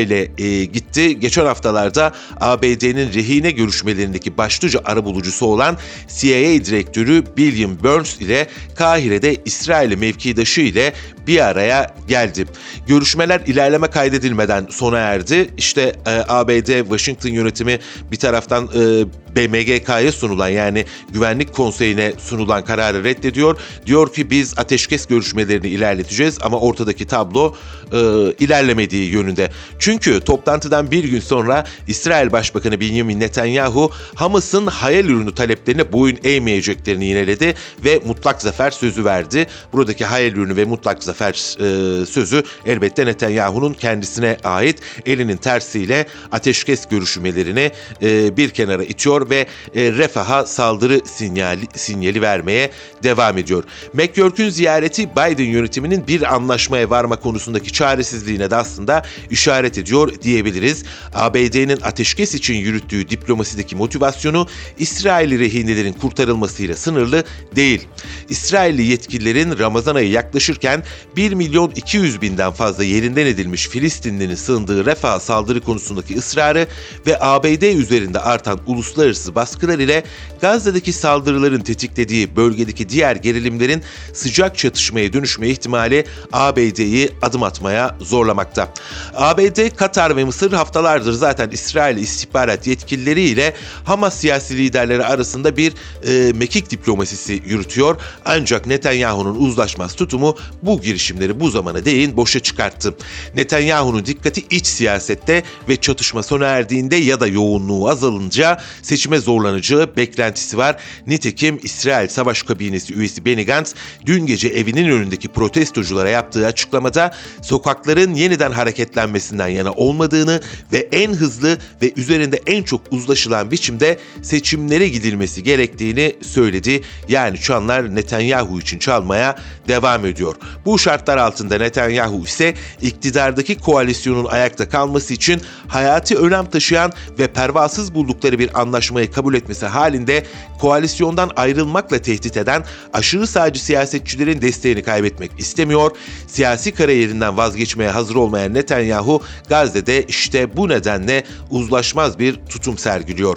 İsrail'e 0.00 0.28
e, 0.38 0.64
gitti. 0.64 1.21
Geçen 1.21 1.47
haftalarda 1.47 2.12
ABD'nin 2.40 3.12
rehine 3.12 3.50
görüşmelerindeki 3.50 4.38
başlıca 4.38 4.80
arabulucusu 4.85 5.47
olan 5.47 5.76
CIA 6.09 6.64
direktörü 6.64 7.25
William 7.37 7.78
Burns 7.83 8.21
ile 8.21 8.49
Kahire'de 8.75 9.37
İsrail 9.45 9.99
mevkidaşı 9.99 10.61
ile 10.61 10.92
bir 11.26 11.47
araya 11.47 11.95
geldi. 12.09 12.47
Görüşmeler 12.87 13.40
ilerleme 13.47 13.87
kaydedilmeden 13.87 14.66
sona 14.71 14.99
erdi. 14.99 15.50
İşte 15.57 15.92
e, 16.07 16.11
ABD 16.28 16.66
Washington 16.66 17.30
yönetimi 17.30 17.78
bir 18.12 18.16
taraftan 18.16 18.64
e, 18.64 19.04
BMGK'ya 19.37 20.12
sunulan 20.12 20.49
yani 20.49 20.84
Güvenlik 21.12 21.54
Konseyi'ne 21.54 22.12
sunulan 22.18 22.64
kararı 22.64 23.04
reddediyor. 23.04 23.60
Diyor 23.87 24.12
ki 24.12 24.30
biz 24.30 24.54
ateşkes 24.58 25.06
görüşmelerini 25.06 25.68
ilerleteceğiz 25.68 26.38
ama 26.42 26.60
ortadaki 26.60 27.06
tablo 27.06 27.54
e, 27.92 27.99
ilerlemediği 28.44 29.10
yönünde. 29.10 29.50
Çünkü 29.78 30.20
toplantıdan 30.20 30.90
bir 30.90 31.04
gün 31.04 31.20
sonra 31.20 31.64
İsrail 31.88 32.32
Başbakanı 32.32 32.80
Benjamin 32.80 33.20
Netanyahu 33.20 33.90
Hamas'ın 34.14 34.66
hayal 34.66 35.04
ürünü 35.04 35.34
taleplerine 35.34 35.92
boyun 35.92 36.18
eğmeyeceklerini 36.25 37.04
yineledi 37.04 37.54
ve 37.84 38.00
mutlak 38.06 38.42
zafer 38.42 38.70
sözü 38.70 39.04
verdi. 39.04 39.46
Buradaki 39.72 40.04
hayal 40.04 40.32
ürünü 40.32 40.56
ve 40.56 40.64
mutlak 40.64 41.04
zafer 41.04 41.32
e, 41.32 42.06
sözü 42.06 42.42
elbette 42.66 43.06
Netanyahu'nun 43.06 43.72
kendisine 43.72 44.37
ait 44.44 44.78
elinin 45.06 45.37
tersiyle 45.37 46.06
ateşkes 46.32 46.88
görüşmelerini 46.88 47.70
e, 48.02 48.37
bir 48.37 48.50
kenara 48.50 48.84
itiyor 48.84 49.19
ve 49.30 49.46
e, 49.74 49.92
refaha 49.92 50.46
saldırı 50.46 51.00
sinyali, 51.04 51.66
sinyali 51.74 52.22
vermeye 52.22 52.70
devam 53.02 53.38
ediyor. 53.38 53.64
McGurk'ün 53.92 54.48
ziyareti 54.48 55.10
Biden 55.10 55.44
yönetiminin 55.44 56.06
bir 56.06 56.34
anlaşmaya 56.34 56.90
varma 56.90 57.16
konusundaki 57.16 57.72
çaresizliğine 57.72 58.50
de 58.50 58.56
aslında 58.56 59.02
işaret 59.30 59.78
ediyor 59.78 60.12
diyebiliriz. 60.22 60.84
ABD'nin 61.14 61.80
ateşkes 61.80 62.34
için 62.34 62.54
yürüttüğü 62.54 63.08
diplomasideki 63.08 63.76
motivasyonu 63.76 64.46
İsrailli 64.78 65.38
rehinelerin 65.38 65.92
kurtarılmasıyla 65.92 66.76
sınırlı 66.76 67.24
değil. 67.56 67.88
İsrailli 68.28 68.82
yetkililerin 68.82 69.58
Ramazan 69.58 69.94
ayı 69.94 70.10
yaklaşırken 70.10 70.82
1 71.16 71.32
milyon 71.32 71.70
200 71.76 72.22
binden 72.22 72.52
fazla 72.52 72.84
yerinden 72.84 73.26
edilmiş 73.26 73.68
Filistinlinin 73.68 74.34
sığındığı 74.34 74.86
refah 74.86 75.20
saldırı 75.20 75.60
konusundaki 75.60 76.18
ısrarı 76.18 76.66
ve 77.06 77.20
ABD 77.20 77.62
üzerinde 77.62 78.20
artan 78.20 78.60
uluslararası 78.66 79.09
baskılar 79.34 79.78
ile 79.78 80.04
Gazze'deki 80.40 80.92
saldırıların 80.92 81.60
tetiklediği 81.60 82.36
bölgedeki 82.36 82.88
diğer 82.88 83.16
gerilimlerin 83.16 83.82
sıcak 84.12 84.58
çatışmaya 84.58 85.12
dönüşme 85.12 85.48
ihtimali 85.48 86.04
ABD'yi 86.32 87.10
adım 87.22 87.42
atmaya 87.42 87.96
zorlamakta. 88.00 88.74
ABD, 89.14 89.76
Katar 89.76 90.16
ve 90.16 90.24
Mısır 90.24 90.52
haftalardır 90.52 91.12
zaten 91.12 91.50
İsrail 91.50 91.96
istihbarat 91.96 92.66
yetkilileri 92.66 93.22
ile 93.22 93.54
Hamas 93.84 94.20
siyasi 94.20 94.56
liderleri 94.56 95.04
arasında 95.04 95.56
bir 95.56 95.72
e, 96.06 96.32
mekik 96.32 96.70
diplomasisi 96.70 97.42
yürütüyor. 97.46 97.96
Ancak 98.24 98.66
Netanyahu'nun 98.66 99.34
uzlaşmaz 99.34 99.94
tutumu 99.94 100.36
bu 100.62 100.80
girişimleri 100.80 101.40
bu 101.40 101.50
zamana 101.50 101.84
değin 101.84 102.16
boşa 102.16 102.40
çıkarttı. 102.40 102.94
Netanyahu'nun 103.34 104.06
dikkati 104.06 104.44
iç 104.50 104.66
siyasette 104.66 105.42
ve 105.68 105.76
çatışma 105.76 106.22
sona 106.22 106.46
erdiğinde 106.46 106.96
ya 106.96 107.20
da 107.20 107.26
yoğunluğu 107.26 107.88
azalınca 107.88 108.60
seçime 109.00 109.19
zorlanacağı 109.19 109.97
beklentisi 109.97 110.59
var. 110.59 110.76
Nitekim 111.07 111.61
İsrail 111.62 112.09
Savaş 112.09 112.42
Kabinesi 112.42 112.95
üyesi 112.95 113.25
Benny 113.25 113.47
Gantz 113.47 113.75
dün 114.07 114.26
gece 114.26 114.49
evinin 114.49 114.88
önündeki 114.88 115.28
protestoculara 115.28 116.09
yaptığı 116.09 116.47
açıklamada 116.47 117.14
sokakların 117.42 118.14
yeniden 118.14 118.52
hareketlenmesinden 118.52 119.49
yana 119.49 119.73
olmadığını 119.73 120.40
ve 120.73 120.88
en 120.92 121.12
hızlı 121.12 121.59
ve 121.83 121.92
üzerinde 121.97 122.40
en 122.47 122.62
çok 122.62 122.80
uzlaşılan 122.90 123.50
biçimde 123.50 123.99
seçimlere 124.23 124.88
gidilmesi 124.88 125.42
gerektiğini 125.42 126.16
söyledi. 126.23 126.83
Yani 127.09 127.40
çanlar 127.40 127.95
Netanyahu 127.95 128.61
için 128.61 128.78
çalmaya 128.78 129.38
devam 129.69 130.07
ediyor. 130.07 130.35
Bu 130.64 130.78
şartlar 130.78 131.16
altında 131.16 131.59
Netanyahu 131.59 132.25
ise 132.25 132.54
iktidardaki 132.83 133.59
koalisyonun 133.59 134.25
ayakta 134.25 134.69
kalması 134.69 135.14
için 135.14 135.40
hayati 135.69 136.16
önem 136.16 136.47
taşıyan 136.47 136.92
ve 137.19 137.26
pervasız 137.26 137.95
buldukları 137.95 138.38
bir 138.38 138.61
anlaşmayı 138.90 139.11
kabul 139.11 139.35
etmesi 139.35 139.66
halinde 139.66 140.25
koalisyondan 140.61 141.30
ayrılmakla 141.37 141.99
tehdit 141.99 142.37
eden 142.37 142.64
aşırı 142.92 143.26
sağcı 143.26 143.64
siyasetçilerin 143.64 144.42
desteğini 144.42 144.82
kaybetmek 144.82 145.30
istemiyor. 145.38 145.90
Siyasi 146.26 146.73
kariyerinden 146.73 147.37
vazgeçmeye 147.37 147.90
hazır 147.90 148.14
olmayan 148.14 148.54
Netanyahu 148.54 149.23
Gazze'de 149.49 150.02
işte 150.02 150.56
bu 150.56 150.68
nedenle 150.68 151.25
uzlaşmaz 151.50 152.18
bir 152.18 152.35
tutum 152.49 152.78
sergiliyor. 152.78 153.37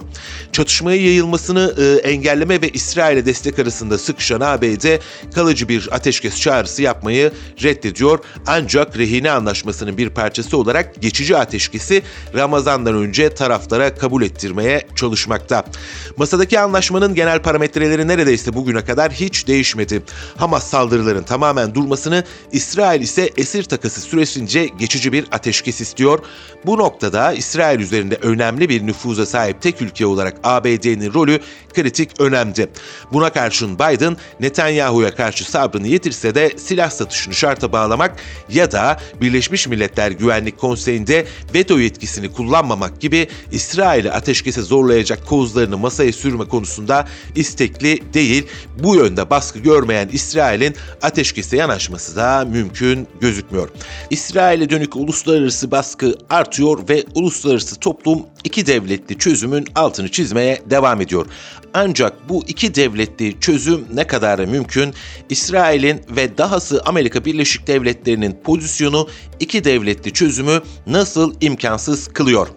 Çatışmaya 0.51 0.98
yayılmasını 0.98 1.74
e, 1.77 2.10
engelleme 2.10 2.62
ve 2.62 2.69
İsrail'e 2.69 3.25
destek 3.25 3.60
arasında 3.60 3.98
sıkışan 3.98 4.41
ABD 4.41 5.00
kalıcı 5.36 5.69
bir 5.69 5.89
ateşkes 5.91 6.41
çağrısı 6.41 6.81
yapmayı 6.81 7.31
reddediyor. 7.63 8.19
Ancak 8.48 8.98
rehine 8.98 9.31
anlaşmasının 9.31 9.98
bir 9.98 10.10
parçası 10.10 10.57
olarak 10.57 11.01
geçici 11.01 11.38
ateşkesi 11.38 12.01
Ramazan'dan 12.36 12.95
önce 12.95 13.29
taraflara 13.29 13.95
kabul 13.95 14.22
ettirmeye 14.22 14.88
çalışmakta. 15.50 15.63
Masadaki 16.17 16.59
anlaşmanın 16.59 17.15
genel 17.15 17.41
parametreleri 17.41 18.07
neredeyse 18.07 18.53
bugüne 18.53 18.85
kadar 18.85 19.12
hiç 19.12 19.47
değişmedi. 19.47 20.03
Hamas 20.38 20.67
saldırıların 20.67 21.23
tamamen 21.23 21.75
durmasını, 21.75 22.23
İsrail 22.51 23.01
ise 23.01 23.29
esir 23.38 23.63
takası 23.63 24.01
süresince 24.01 24.69
geçici 24.79 25.12
bir 25.12 25.25
ateşkes 25.31 25.81
istiyor. 25.81 26.19
Bu 26.65 26.77
noktada 26.77 27.33
İsrail 27.33 27.79
üzerinde 27.79 28.15
önemli 28.15 28.69
bir 28.69 28.88
nüfuza 28.88 29.25
sahip 29.25 29.62
tek 29.62 29.81
ülke 29.81 30.05
olarak 30.05 30.38
ABD'nin 30.43 31.13
rolü 31.13 31.39
kritik 31.73 32.21
önemli. 32.21 32.69
Buna 33.13 33.29
karşın 33.29 33.75
Biden 33.75 34.17
Netanyahu'ya 34.39 35.15
karşı 35.15 35.51
sabrını 35.51 35.88
yitirse 35.88 36.35
de 36.35 36.51
silah 36.57 36.89
satışını 36.89 37.33
şarta 37.33 37.71
bağlamak 37.71 38.15
ya 38.50 38.71
da 38.71 39.00
Birleşmiş 39.21 39.67
Milletler 39.67 40.12
Güvenlik 40.12 40.57
Konseyi'nde 40.57 41.25
veto 41.53 41.79
yetkisini 41.79 42.33
kullanmamak 42.33 43.01
gibi 43.01 43.27
İsrail'i 43.51 44.12
ateşkese 44.12 44.62
zorlayacak 44.62 45.25
kozlarını 45.33 45.77
masaya 45.77 46.13
sürme 46.13 46.45
konusunda 46.45 47.07
istekli 47.35 48.13
değil. 48.13 48.47
Bu 48.83 48.95
yönde 48.95 49.29
baskı 49.29 49.59
görmeyen 49.59 50.09
İsrail'in 50.13 50.75
ateşkese 51.01 51.57
yanaşması 51.57 52.15
da 52.15 52.45
mümkün 52.45 53.07
gözükmüyor. 53.21 53.69
İsrail'e 54.09 54.69
dönük 54.69 54.95
uluslararası 54.95 55.71
baskı 55.71 56.15
artıyor 56.29 56.89
ve 56.89 57.03
uluslararası 57.15 57.75
toplum 57.75 58.19
iki 58.43 58.65
devletli 58.65 59.17
çözümün 59.17 59.65
altını 59.75 60.11
çizmeye 60.11 60.61
devam 60.69 61.01
ediyor. 61.01 61.25
Ancak 61.73 62.29
bu 62.29 62.43
iki 62.47 62.75
devletli 62.75 63.39
çözüm 63.39 63.85
ne 63.93 64.07
kadar 64.07 64.39
mümkün? 64.39 64.93
İsrail'in 65.29 66.01
ve 66.09 66.37
dahası 66.37 66.81
Amerika 66.85 67.25
Birleşik 67.25 67.67
Devletleri'nin 67.67 68.37
pozisyonu 68.43 69.07
iki 69.39 69.63
devletli 69.63 70.13
çözümü 70.13 70.61
nasıl 70.87 71.33
imkansız 71.41 72.07
kılıyor? 72.07 72.47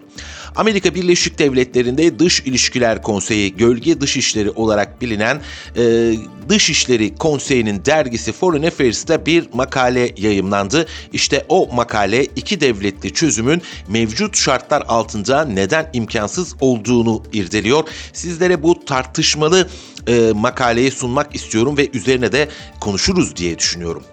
Amerika 0.57 0.95
Birleşik 0.95 1.39
Devletleri'nde 1.39 2.19
Dış 2.19 2.39
İlişkiler 2.39 3.01
Konseyi 3.01 3.55
Gölge 3.55 4.01
Dışişleri 4.01 4.51
olarak 4.51 5.01
bilinen 5.01 5.41
e, 5.77 6.13
Dışişleri 6.49 7.15
Konseyi'nin 7.15 7.85
dergisi 7.85 8.31
Foreign 8.31 8.63
Affairs'ta 8.63 9.25
bir 9.25 9.45
makale 9.53 10.11
yayımlandı. 10.17 10.85
İşte 11.13 11.45
o 11.49 11.69
makale 11.73 12.25
iki 12.25 12.61
devletli 12.61 13.13
çözümün 13.13 13.61
mevcut 13.87 14.37
şartlar 14.37 14.83
altında 14.87 15.45
neden 15.45 15.89
imkansız 15.93 16.55
olduğunu 16.59 17.23
irdeliyor. 17.33 17.83
Sizlere 18.13 18.63
bu 18.63 18.85
tartışmalı 18.85 19.67
e, 20.07 20.31
makaleyi 20.35 20.91
sunmak 20.91 21.35
istiyorum 21.35 21.77
ve 21.77 21.89
üzerine 21.93 22.31
de 22.31 22.49
konuşuruz 22.79 23.35
diye 23.35 23.59
düşünüyorum. 23.59 24.03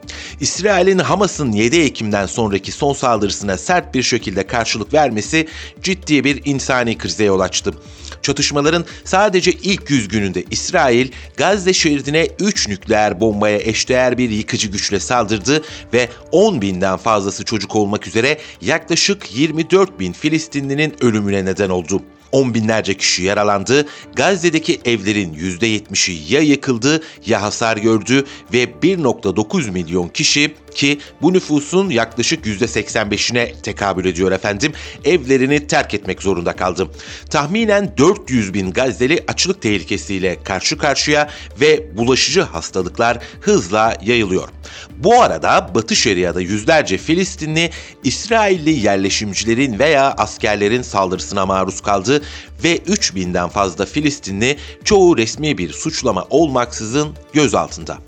İsrail'in 0.41 0.99
Hamas'ın 0.99 1.53
7 1.53 1.81
Ekim'den 1.81 2.27
sonraki 2.27 2.73
son 2.73 2.93
saldırısına 2.93 3.59
sert 3.59 3.95
bir 3.95 4.03
şekilde 4.03 4.47
karşılık 4.47 4.95
vermesi 4.95 5.49
ciddi 5.83 6.25
bir 6.25 6.43
insani 6.45 6.99
krize 6.99 7.25
yol 7.25 7.41
açtı. 7.41 7.75
Çatışmaların 8.23 8.85
sadece 9.05 9.53
ilk 9.53 9.91
100 9.91 10.09
gününde 10.09 10.45
İsrail 10.51 11.09
Gazze 11.37 11.73
şeridine 11.73 12.29
3 12.41 12.69
nükleer 12.69 13.21
bombaya 13.21 13.59
eşdeğer 13.59 14.19
bir 14.19 14.31
yıkıcı 14.31 14.69
güçle 14.69 15.01
saldırdı 15.01 15.63
ve 15.93 16.09
10 16.33 16.63
binden 16.63 16.97
fazlası 16.97 17.45
çocuk 17.45 17.77
olmak 17.77 18.07
üzere 18.07 18.39
yaklaşık 18.61 19.37
24 19.37 20.01
bin 20.01 20.13
Filistinlinin 20.13 20.95
ölümüne 21.01 21.45
neden 21.45 21.71
oldu. 21.71 22.03
On 22.33 22.55
binlerce 22.55 22.97
kişi 22.97 23.23
yaralandı, 23.23 23.87
Gazze'deki 24.17 24.81
evlerin 24.85 25.35
%70'i 25.35 26.35
ya 26.35 26.41
yıkıldı 26.41 27.03
ya 27.27 27.43
hasar 27.43 27.77
gördü 27.77 28.25
ve 28.53 28.65
1.9 28.65 29.71
milyon 29.71 30.09
kişi 30.09 30.55
ki 30.75 30.99
bu 31.23 31.33
nüfusun 31.33 31.91
yaklaşık 31.91 32.47
%85'ine 32.47 33.61
tekabül 33.63 34.05
ediyor 34.05 34.33
efendim, 34.33 34.73
evlerini 35.05 35.67
terk 35.67 35.95
etmek 35.95 36.23
zorunda 36.23 36.57
kaldı. 36.57 36.89
Tahminen 37.31 37.93
400 37.99 38.55
bin 38.55 38.73
Gazze'li 38.73 39.25
açlık 39.29 39.63
tehlikesiyle 39.63 40.43
karşı 40.43 40.79
karşıya 40.79 41.31
ve 41.61 41.97
bulaşıcı 41.97 42.43
hastalıklar 42.43 43.19
hızla 43.41 43.97
yayılıyor. 44.03 44.54
Bu 44.99 45.23
arada 45.23 45.71
Batı 45.75 45.97
Şeria'da 45.97 46.41
yüzlerce 46.41 46.99
Filistinli 46.99 47.71
İsrailli 48.05 48.71
yerleşimcilerin 48.71 49.79
veya 49.79 50.13
askerlerin 50.13 50.83
saldırısına 50.83 51.47
maruz 51.47 51.81
kaldı 51.81 52.23
ve 52.65 52.77
3000'den 52.77 53.49
fazla 53.49 53.87
Filistinli 53.87 54.57
çoğu 54.85 55.17
resmi 55.17 55.59
bir 55.59 55.73
suçlama 55.73 56.27
olmaksızın 56.31 57.17
gözaltında. 57.33 57.99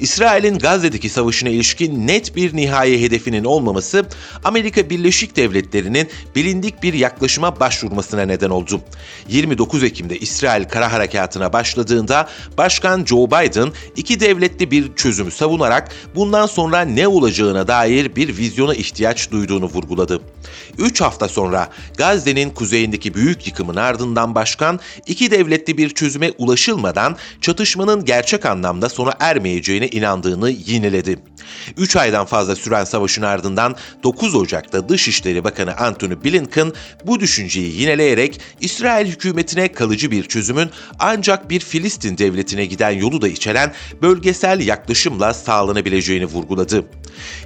İsrail'in 0.00 0.58
Gazze'deki 0.58 1.08
savaşına 1.08 1.48
ilişkin 1.48 2.06
net 2.06 2.36
bir 2.36 2.56
nihai 2.56 3.02
hedefinin 3.02 3.44
olmaması 3.44 4.06
Amerika 4.44 4.90
Birleşik 4.90 5.36
Devletleri'nin 5.36 6.08
bilindik 6.36 6.82
bir 6.82 6.94
yaklaşıma 6.94 7.60
başvurmasına 7.60 8.22
neden 8.22 8.50
oldu. 8.50 8.80
29 9.28 9.82
Ekim'de 9.84 10.18
İsrail 10.18 10.64
kara 10.64 10.92
harekatına 10.92 11.52
başladığında 11.52 12.28
Başkan 12.58 13.04
Joe 13.04 13.26
Biden 13.26 13.72
iki 13.96 14.20
devletli 14.20 14.70
bir 14.70 14.94
çözümü 14.94 15.30
savunarak 15.30 15.88
bundan 16.14 16.46
sonra 16.46 16.80
ne 16.80 17.08
olacağına 17.08 17.68
dair 17.68 18.16
bir 18.16 18.36
vizyona 18.36 18.74
ihtiyaç 18.74 19.30
duyduğunu 19.30 19.64
vurguladı. 19.64 20.20
3 20.78 21.00
hafta 21.00 21.28
sonra 21.28 21.68
Gazze'nin 21.98 22.50
kuzeyindeki 22.50 23.14
büyük 23.14 23.46
yıkımın 23.46 23.76
ardından 23.76 24.34
başkan 24.34 24.80
iki 25.06 25.30
devletli 25.30 25.78
bir 25.78 25.90
çözüme 25.90 26.32
ulaşılmadan 26.38 27.16
çatışmanın 27.40 28.04
gerçek 28.04 28.46
anlamda 28.46 28.88
sona 28.88 29.12
ermeyeceğine 29.54 29.88
inandığını 29.88 30.50
yineledi. 30.50 31.18
3 31.76 31.96
aydan 31.96 32.26
fazla 32.26 32.56
süren 32.56 32.84
savaşın 32.84 33.22
ardından 33.22 33.76
9 34.02 34.34
Ocak'ta 34.34 34.88
Dışişleri 34.88 35.44
Bakanı 35.44 35.76
Antony 35.76 36.14
Blinken 36.24 36.72
bu 37.04 37.20
düşünceyi 37.20 37.80
yineleyerek 37.80 38.40
İsrail 38.60 39.06
hükümetine 39.06 39.72
kalıcı 39.72 40.10
bir 40.10 40.22
çözümün 40.24 40.70
ancak 40.98 41.50
bir 41.50 41.60
Filistin 41.60 42.18
devletine 42.18 42.66
giden 42.66 42.90
yolu 42.90 43.22
da 43.22 43.28
içeren 43.28 43.72
bölgesel 44.02 44.60
yaklaşımla 44.60 45.34
sağlanabileceğini 45.34 46.26
vurguladı. 46.26 46.84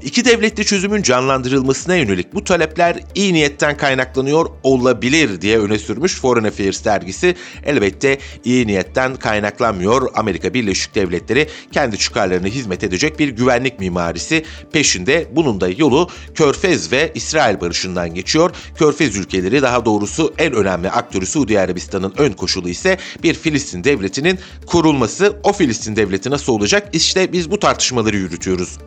İki 0.03 0.25
devletli 0.25 0.65
çözümün 0.65 1.03
canlandırılmasına 1.03 1.97
yönelik 1.97 2.35
bu 2.35 2.45
talepler 2.45 3.01
iyi 3.15 3.35
niyetten 3.35 3.77
kaynaklanıyor 3.77 4.47
olabilir 4.63 5.41
diye 5.41 5.59
öne 5.59 5.79
sürmüş 5.79 6.21
Foreign 6.21 6.45
Affairs 6.45 6.85
dergisi. 6.85 7.35
Elbette 7.67 8.19
iyi 8.45 8.67
niyetten 8.67 9.17
kaynaklanmıyor. 9.17 10.11
Amerika 10.15 10.55
Birleşik 10.55 10.95
Devletleri 10.95 11.49
kendi 11.73 11.99
çıkarlarına 11.99 12.47
hizmet 12.47 12.85
edecek 12.85 13.19
bir 13.19 13.29
güvenlik 13.29 13.81
mimarisi 13.81 14.45
peşinde. 14.73 15.27
Bunun 15.33 15.61
da 15.61 15.69
yolu 15.69 16.09
Körfez 16.35 16.93
ve 16.93 17.13
İsrail 17.15 17.61
barışından 17.61 18.15
geçiyor. 18.15 18.51
Körfez 18.79 19.17
ülkeleri 19.17 19.63
daha 19.63 19.85
doğrusu 19.85 20.35
en 20.39 20.53
önemli 20.53 20.91
aktörü 20.91 21.27
Suudi 21.27 21.61
Arabistan'ın 21.61 22.15
ön 22.19 22.33
koşulu 22.33 22.69
ise 22.69 22.99
bir 23.23 23.35
Filistin 23.35 23.85
devletinin 23.85 24.39
kurulması. 24.67 25.37
O 25.43 25.53
Filistin 25.53 25.97
devleti 25.97 26.31
nasıl 26.31 26.53
olacak? 26.53 26.89
İşte 26.93 27.33
biz 27.33 27.51
bu 27.51 27.59
tartışmaları 27.59 28.17
yürütüyoruz. 28.17 28.79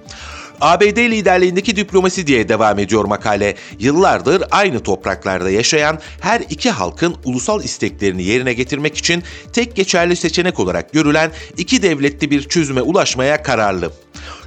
ABD 0.61 0.97
liderliğindeki 0.97 1.75
diplomasi 1.75 2.27
diye 2.27 2.49
devam 2.49 2.79
ediyor 2.79 3.05
makale. 3.05 3.55
Yıllardır 3.79 4.43
aynı 4.51 4.79
topraklarda 4.79 5.49
yaşayan 5.49 5.99
her 6.19 6.41
iki 6.49 6.71
halkın 6.71 7.15
ulusal 7.25 7.63
isteklerini 7.63 8.23
yerine 8.23 8.53
getirmek 8.53 8.97
için 8.97 9.23
tek 9.53 9.75
geçerli 9.75 10.15
seçenek 10.15 10.59
olarak 10.59 10.93
görülen 10.93 11.31
iki 11.57 11.81
devletli 11.81 12.31
bir 12.31 12.43
çözüme 12.43 12.81
ulaşmaya 12.81 13.43
kararlı. 13.43 13.91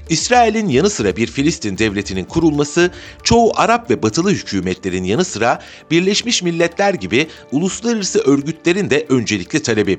İsrail'in 0.09 0.69
yanı 0.69 0.91
sıra 0.91 1.17
bir 1.17 1.27
Filistin 1.27 1.79
devletinin 1.79 2.25
kurulması, 2.25 2.91
çoğu 3.23 3.53
Arap 3.55 3.91
ve 3.91 4.03
Batılı 4.03 4.31
hükümetlerin 4.31 5.05
yanı 5.05 5.25
sıra 5.25 5.63
Birleşmiş 5.91 6.43
Milletler 6.43 6.95
gibi 6.95 7.27
uluslararası 7.53 8.19
örgütlerin 8.19 8.91
de 8.91 9.07
öncelikli 9.09 9.63
talebi. 9.63 9.99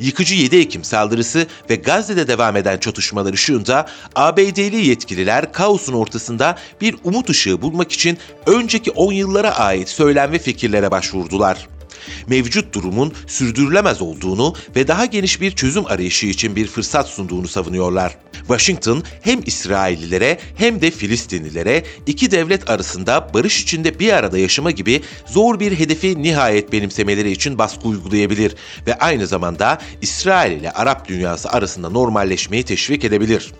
Yıkıcı 0.00 0.34
7 0.34 0.56
Ekim 0.56 0.84
saldırısı 0.84 1.46
ve 1.70 1.76
Gazze'de 1.76 2.28
devam 2.28 2.56
eden 2.56 2.78
çatışmalar 2.78 3.32
ışığında 3.32 3.86
ABD'li 4.14 4.86
yetkililer 4.86 5.52
kaosun 5.52 5.92
ortasında 5.92 6.58
bir 6.80 6.96
umut 7.04 7.30
ışığı 7.30 7.62
bulmak 7.62 7.92
için 7.92 8.18
önceki 8.46 8.90
10 8.90 9.12
yıllara 9.12 9.58
ait 9.58 9.88
söylem 9.88 10.32
ve 10.32 10.38
fikirlere 10.38 10.90
başvurdular. 10.90 11.68
Mevcut 12.26 12.74
durumun 12.74 13.12
sürdürülemez 13.26 14.02
olduğunu 14.02 14.54
ve 14.76 14.88
daha 14.88 15.04
geniş 15.04 15.40
bir 15.40 15.50
çözüm 15.50 15.86
arayışı 15.86 16.26
için 16.26 16.56
bir 16.56 16.66
fırsat 16.66 17.08
sunduğunu 17.08 17.48
savunuyorlar. 17.48 18.16
Washington 18.38 19.02
hem 19.20 19.40
İsraillilere 19.46 20.38
hem 20.56 20.80
de 20.80 20.90
Filistinlilere 20.90 21.84
iki 22.06 22.30
devlet 22.30 22.70
arasında 22.70 23.30
barış 23.34 23.62
içinde 23.62 23.98
bir 23.98 24.12
arada 24.12 24.38
yaşama 24.38 24.70
gibi 24.70 25.02
zor 25.26 25.60
bir 25.60 25.78
hedefi 25.78 26.22
nihayet 26.22 26.72
benimsemeleri 26.72 27.30
için 27.30 27.58
baskı 27.58 27.88
uygulayabilir 27.88 28.54
ve 28.86 28.98
aynı 28.98 29.26
zamanda 29.26 29.78
İsrail 30.02 30.52
ile 30.52 30.70
Arap 30.70 31.08
dünyası 31.08 31.50
arasında 31.50 31.90
normalleşmeyi 31.90 32.62
teşvik 32.62 33.04
edebilir. 33.04 33.52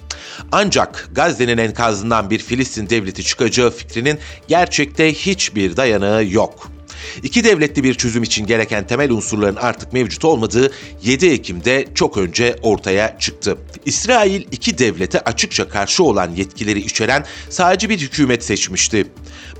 Ancak 0.52 1.08
Gazze'nin 1.12 1.58
enkazından 1.58 2.30
bir 2.30 2.38
Filistin 2.38 2.90
devleti 2.90 3.24
çıkacağı 3.24 3.70
fikrinin 3.70 4.18
gerçekte 4.48 5.14
hiçbir 5.14 5.76
dayanağı 5.76 6.26
yok. 6.26 6.77
İki 7.22 7.44
devletli 7.44 7.84
bir 7.84 7.94
çözüm 7.94 8.22
için 8.22 8.46
gereken 8.46 8.87
temel 8.87 9.11
unsurların 9.11 9.56
artık 9.56 9.92
mevcut 9.92 10.24
olmadığı 10.24 10.72
7 11.02 11.26
Ekim'de 11.26 11.88
çok 11.94 12.16
önce 12.16 12.56
ortaya 12.62 13.18
çıktı. 13.18 13.58
İsrail 13.84 14.44
iki 14.52 14.78
devlete 14.78 15.20
açıkça 15.20 15.68
karşı 15.68 16.04
olan 16.04 16.34
yetkileri 16.34 16.80
içeren 16.80 17.24
sadece 17.50 17.88
bir 17.88 17.98
hükümet 17.98 18.44
seçmişti. 18.44 19.06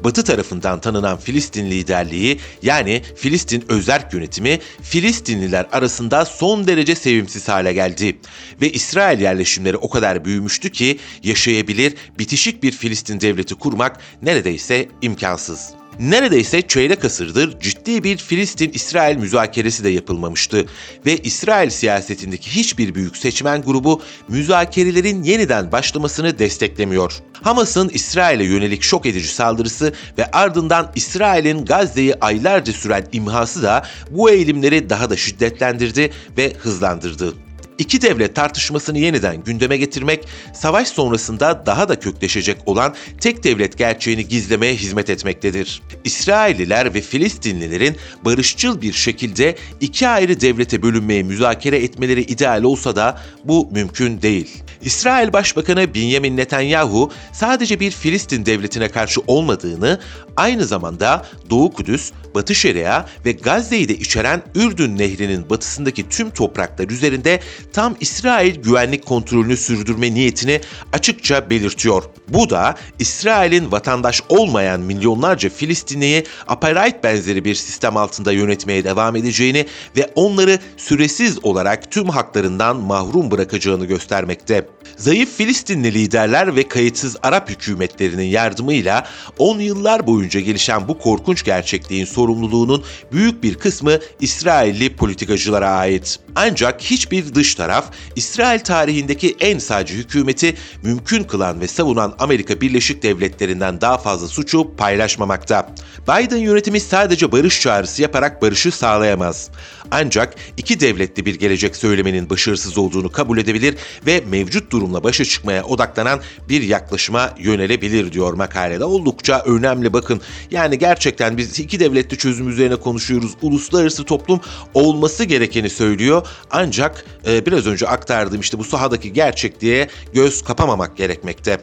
Batı 0.05 0.25
tarafından 0.25 0.81
tanınan 0.81 1.19
Filistin 1.19 1.71
liderliği 1.71 2.41
yani 2.63 3.03
Filistin 3.17 3.65
özerk 3.69 4.15
yönetimi 4.15 4.59
Filistinliler 4.83 5.67
arasında 5.73 6.25
son 6.25 6.67
derece 6.67 6.95
sevimsiz 6.95 7.49
hale 7.49 7.73
geldi. 7.73 8.19
Ve 8.61 8.73
İsrail 8.73 9.21
yerleşimleri 9.21 9.77
o 9.77 9.91
kadar 9.91 10.25
büyümüştü 10.25 10.73
ki 10.73 10.99
yaşayabilir, 11.23 11.95
bitişik 12.19 12.63
bir 12.63 12.73
Filistin 12.73 13.21
devleti 13.21 13.55
kurmak 13.55 14.01
neredeyse 14.23 14.89
imkansız. 15.03 15.78
Neredeyse 16.01 16.63
çeyrek 16.63 17.05
asırdır 17.05 17.61
ciddi 17.61 18.05
bir 18.05 18.17
Filistin-İsrail 18.17 19.17
müzakeresi 19.17 19.85
de 19.85 19.89
yapılmamıştı 19.89 20.67
ve 21.07 21.17
İsrail 21.17 21.71
siyasetindeki 21.71 22.51
hiçbir 22.51 22.95
büyük 22.95 23.17
seçmen 23.17 23.63
grubu 23.63 24.03
müzakerelerin 24.29 25.23
yeniden 25.23 25.73
başlamasını 25.73 26.39
desteklemiyor. 26.39 27.13
Hamas'ın 27.43 27.89
İsrail'e 27.89 28.45
yönelik 28.45 28.83
şok 28.83 29.07
edici 29.07 29.29
saldırısı 29.29 29.93
ve 30.19 30.31
ardından 30.31 30.93
İsrail'in 30.95 31.65
Gazze'yi 31.65 32.15
aylarca 32.21 32.73
süren 32.73 33.05
imhası 33.13 33.63
da 33.63 33.87
bu 34.11 34.31
eğilimleri 34.31 34.91
daha 34.91 35.11
da 35.11 35.17
şiddetlendirdi 35.17 36.11
ve 36.37 36.53
hızlandırdı. 36.59 37.48
İki 37.79 38.03
devlet 38.03 38.37
tartışmasını 38.37 38.99
yeniden 38.99 39.45
gündeme 39.45 39.77
getirmek, 39.77 40.25
savaş 40.55 40.89
sonrasında 40.89 41.67
daha 41.67 41.89
da 41.89 42.01
kökleşecek 42.01 42.57
olan 42.67 42.95
tek 43.21 43.45
devlet 43.45 43.79
gerçeğini 43.79 44.29
gizlemeye 44.29 44.75
hizmet 44.75 45.11
etmektedir. 45.11 45.83
İsrailliler 46.05 46.95
ve 46.95 47.01
Filistinlilerin 47.01 47.97
barışçıl 48.25 48.83
bir 48.83 48.93
şekilde 48.93 49.57
iki 49.81 50.09
ayrı 50.09 50.41
devlete 50.41 50.83
bölünmeye 50.83 51.23
müzakere 51.23 51.79
etmeleri 51.79 52.23
ideal 52.23 52.63
olsa 52.63 52.97
da 52.97 53.21
bu 53.45 53.69
mümkün 53.73 54.23
değil. 54.23 54.63
İsrail 54.83 55.33
Başbakanı 55.33 55.95
Benjamin 55.95 56.37
Netanyahu 56.37 57.11
sadece 57.33 57.81
bir 57.81 57.91
Filistin 57.91 58.47
devletine 58.47 58.89
karşı 58.89 59.21
olmadığını, 59.27 60.01
aynı 60.39 60.65
zamanda 60.65 61.27
Doğu 61.51 61.73
Kudüs, 61.73 62.13
Batı 62.35 62.55
Şeria 62.55 63.05
ve 63.25 63.33
Gazze'yi 63.33 63.89
de 63.89 63.95
içeren 63.95 64.43
Ürdün 64.55 64.99
Nehri'nin 64.99 65.51
batısındaki 65.51 66.09
tüm 66.09 66.31
topraklar 66.31 66.89
üzerinde 66.89 67.41
tam 67.73 67.97
İsrail 68.01 68.63
güvenlik 68.63 69.07
kontrolünü 69.07 69.57
sürdürme 69.57 70.15
niyetini 70.15 70.61
açıkça 70.93 71.51
belirtiyor. 71.51 72.03
Bu 72.29 72.51
da 72.51 72.75
İsrail'in 72.99 73.73
vatandaş 73.73 74.23
olmayan 74.29 74.81
milyonlarca 74.81 75.49
Filistinliyi 75.49 76.25
apartheid 76.47 77.05
benzeri 77.05 77.45
bir 77.45 77.55
sistem 77.55 77.97
altında 77.97 78.33
yönetmeye 78.33 78.85
devam 78.85 79.17
edeceğini 79.17 79.67
ve 79.97 80.11
onları 80.15 80.59
süresiz 80.77 81.45
olarak 81.45 81.91
tüm 81.91 82.09
haklarından 82.09 82.77
mahrum 82.77 83.31
bırakacağını 83.31 83.87
göstermekte. 83.87 84.69
Zayıf 84.97 85.37
Filistinli 85.37 85.95
liderler 85.95 86.57
ve 86.57 86.69
kayıtsız 86.69 87.17
Arap 87.23 87.51
hükümetlerinin 87.51 88.25
yardımıyla 88.25 89.07
10 89.39 89.59
yıllar 89.59 90.07
boyunca 90.07 90.28
gelişen 90.29 90.89
bu 90.89 90.99
korkunç 90.99 91.45
gerçekliğin 91.45 92.05
sorumluluğunun 92.05 92.85
büyük 93.13 93.43
bir 93.43 93.55
kısmı 93.55 93.99
İsrailli 94.21 94.97
politikacılara 94.97 95.71
ait. 95.71 96.19
Ancak 96.35 96.81
hiçbir 96.81 97.35
dış 97.35 97.55
taraf 97.55 97.91
İsrail 98.17 98.61
tarihindeki 98.61 99.37
en 99.41 99.59
sağcı 99.59 99.95
hükümeti 99.95 100.55
mümkün 100.83 101.25
kılan 101.25 101.61
ve 101.61 101.69
savunan 101.69 102.15
Amerika 102.19 102.61
Birleşik 102.61 103.03
Devletleri'nden 103.03 103.81
daha 103.81 103.99
fazla 103.99 104.29
suçu 104.29 104.77
paylaşmamakta. 104.77 105.75
Biden 106.03 106.37
yönetimi 106.37 106.81
sadece 106.81 107.33
barış 107.33 107.61
çağrısı 107.61 108.03
yaparak 108.03 108.43
barışı 108.43 108.71
sağlayamaz. 108.71 109.51
Ancak 109.91 110.35
iki 110.57 110.81
devletli 110.81 111.27
bir 111.27 111.35
gelecek 111.35 111.77
söylemenin 111.77 112.31
başarısız 112.31 112.79
olduğunu 112.79 113.13
kabul 113.13 113.39
edebilir 113.39 113.77
ve 114.07 114.23
mevcut 114.29 114.73
durumla 114.73 115.05
başa 115.05 115.25
çıkmaya 115.25 115.65
odaklanan 115.65 116.21
bir 116.49 116.63
yaklaşıma 116.63 117.35
yönelebilir 117.39 118.13
diyor 118.13 118.33
makalede. 118.33 118.85
Oldukça 118.85 119.43
önemli 119.47 119.93
bakın. 119.93 120.18
Yani 120.51 120.79
gerçekten 120.79 121.37
biz 121.37 121.59
iki 121.59 121.81
devletli 121.81 122.19
çözüm 122.19 122.49
üzerine 122.49 122.77
konuşuyoruz. 122.77 123.33
Uluslararası 123.43 124.05
toplum 124.05 124.41
olması 124.75 125.25
gerekeni 125.25 125.71
söylüyor. 125.71 126.27
Ancak 126.51 127.05
e, 127.27 127.47
biraz 127.47 127.67
önce 127.67 127.89
aktardığım 127.89 128.41
işte 128.41 128.59
bu 128.59 128.65
sahadaki 128.65 129.13
gerçekliğe 129.13 129.89
göz 130.15 130.43
kapamamak 130.43 130.97
gerekmekte. 130.97 131.61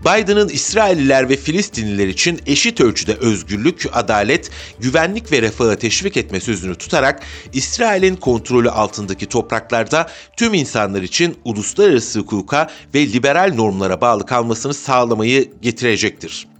Biden'ın 0.00 0.48
İsrailliler 0.48 1.28
ve 1.28 1.36
Filistinliler 1.36 2.08
için 2.08 2.40
eşit 2.46 2.80
ölçüde 2.80 3.14
özgürlük, 3.14 3.86
adalet, 3.92 4.50
güvenlik 4.78 5.32
ve 5.32 5.42
refahı 5.42 5.76
teşvik 5.76 6.16
etme 6.16 6.40
sözünü 6.40 6.74
tutarak 6.74 7.22
İsrail'in 7.52 8.16
kontrolü 8.16 8.70
altındaki 8.70 9.26
topraklarda 9.26 10.10
tüm 10.36 10.54
insanlar 10.54 11.02
için 11.02 11.36
uluslararası 11.44 12.18
hukuka 12.18 12.70
ve 12.94 13.12
liberal 13.12 13.52
normlara 13.54 14.00
bağlı 14.00 14.26
kalmasını 14.26 14.74
sağlamayı 14.74 15.50
getirecektir. 15.62 16.55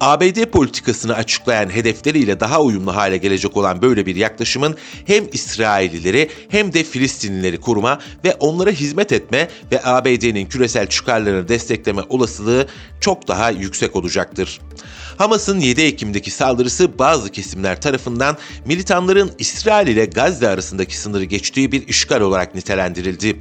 ABD 0.00 0.44
politikasını 0.44 1.14
açıklayan 1.14 1.70
hedefleriyle 1.70 2.40
daha 2.40 2.60
uyumlu 2.60 2.96
hale 2.96 3.16
gelecek 3.16 3.56
olan 3.56 3.82
böyle 3.82 4.06
bir 4.06 4.16
yaklaşımın 4.16 4.76
hem 5.06 5.24
İsraillileri 5.32 6.30
hem 6.48 6.72
de 6.72 6.84
Filistinlileri 6.84 7.60
koruma 7.60 7.98
ve 8.24 8.34
onlara 8.34 8.70
hizmet 8.70 9.12
etme 9.12 9.48
ve 9.72 9.80
ABD'nin 9.84 10.46
küresel 10.46 10.86
çıkarlarını 10.86 11.48
destekleme 11.48 12.02
olasılığı 12.08 12.66
çok 13.00 13.28
daha 13.28 13.50
yüksek 13.50 13.96
olacaktır. 13.96 14.60
Hamas'ın 15.16 15.60
7 15.60 15.82
Ekim'deki 15.82 16.30
saldırısı 16.30 16.98
bazı 16.98 17.32
kesimler 17.32 17.80
tarafından 17.80 18.36
militanların 18.64 19.32
İsrail 19.38 19.86
ile 19.86 20.04
Gazze 20.04 20.48
arasındaki 20.48 20.98
sınırı 20.98 21.24
geçtiği 21.24 21.72
bir 21.72 21.88
işgal 21.88 22.20
olarak 22.20 22.54
nitelendirildi. 22.54 23.40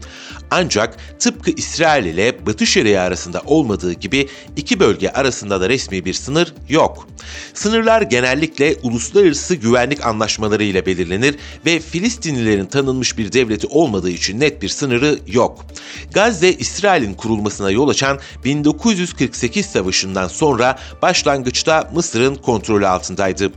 Ancak 0.51 1.19
tıpkı 1.19 1.51
İsrail 1.51 2.05
ile 2.05 2.45
Batı 2.45 2.65
Şeria 2.65 3.03
arasında 3.03 3.41
olmadığı 3.45 3.93
gibi 3.93 4.27
iki 4.55 4.79
bölge 4.79 5.09
arasında 5.09 5.61
da 5.61 5.69
resmi 5.69 6.05
bir 6.05 6.13
sınır 6.13 6.53
yok. 6.69 7.07
Sınırlar 7.53 8.01
genellikle 8.01 8.75
uluslararası 8.83 9.55
güvenlik 9.55 10.05
anlaşmaları 10.05 10.63
ile 10.63 10.85
belirlenir 10.85 11.35
ve 11.65 11.79
Filistinlilerin 11.79 12.65
tanınmış 12.65 13.17
bir 13.17 13.31
devleti 13.31 13.67
olmadığı 13.67 14.09
için 14.09 14.39
net 14.39 14.61
bir 14.61 14.69
sınırı 14.69 15.19
yok. 15.27 15.65
Gazze, 16.13 16.53
İsrail'in 16.53 17.13
kurulmasına 17.13 17.71
yol 17.71 17.89
açan 17.89 18.19
1948 18.45 19.65
Savaşı'ndan 19.65 20.27
sonra 20.27 20.79
başlangıçta 21.01 21.91
Mısır'ın 21.93 22.35
kontrolü 22.35 22.87
altındaydı. 22.87 23.51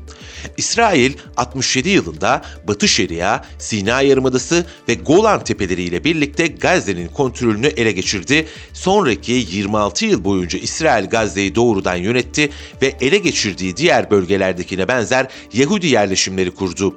İsrail 0.56 1.12
67 1.36 1.88
yılında 1.88 2.42
Batı 2.68 2.88
Şeria, 2.88 3.44
Sina 3.58 4.02
Yarımadası 4.02 4.66
ve 4.88 4.94
Golan 4.94 5.44
Tepeleri 5.44 5.82
ile 5.82 6.04
birlikte 6.04 6.46
Gazze'nin 6.46 7.08
kontrolünü 7.08 7.66
ele 7.66 7.92
geçirdi. 7.92 8.46
Sonraki 8.72 9.32
26 9.32 10.06
yıl 10.06 10.24
boyunca 10.24 10.58
İsrail 10.58 11.06
Gazze'yi 11.06 11.54
doğrudan 11.54 11.96
yönetti 11.96 12.50
ve 12.82 12.94
ele 13.00 13.18
geçirdiği 13.54 13.76
diğer 13.76 14.10
bölgelerdekine 14.10 14.88
benzer 14.88 15.26
Yahudi 15.52 15.86
yerleşimleri 15.86 16.50
kurdu. 16.50 16.94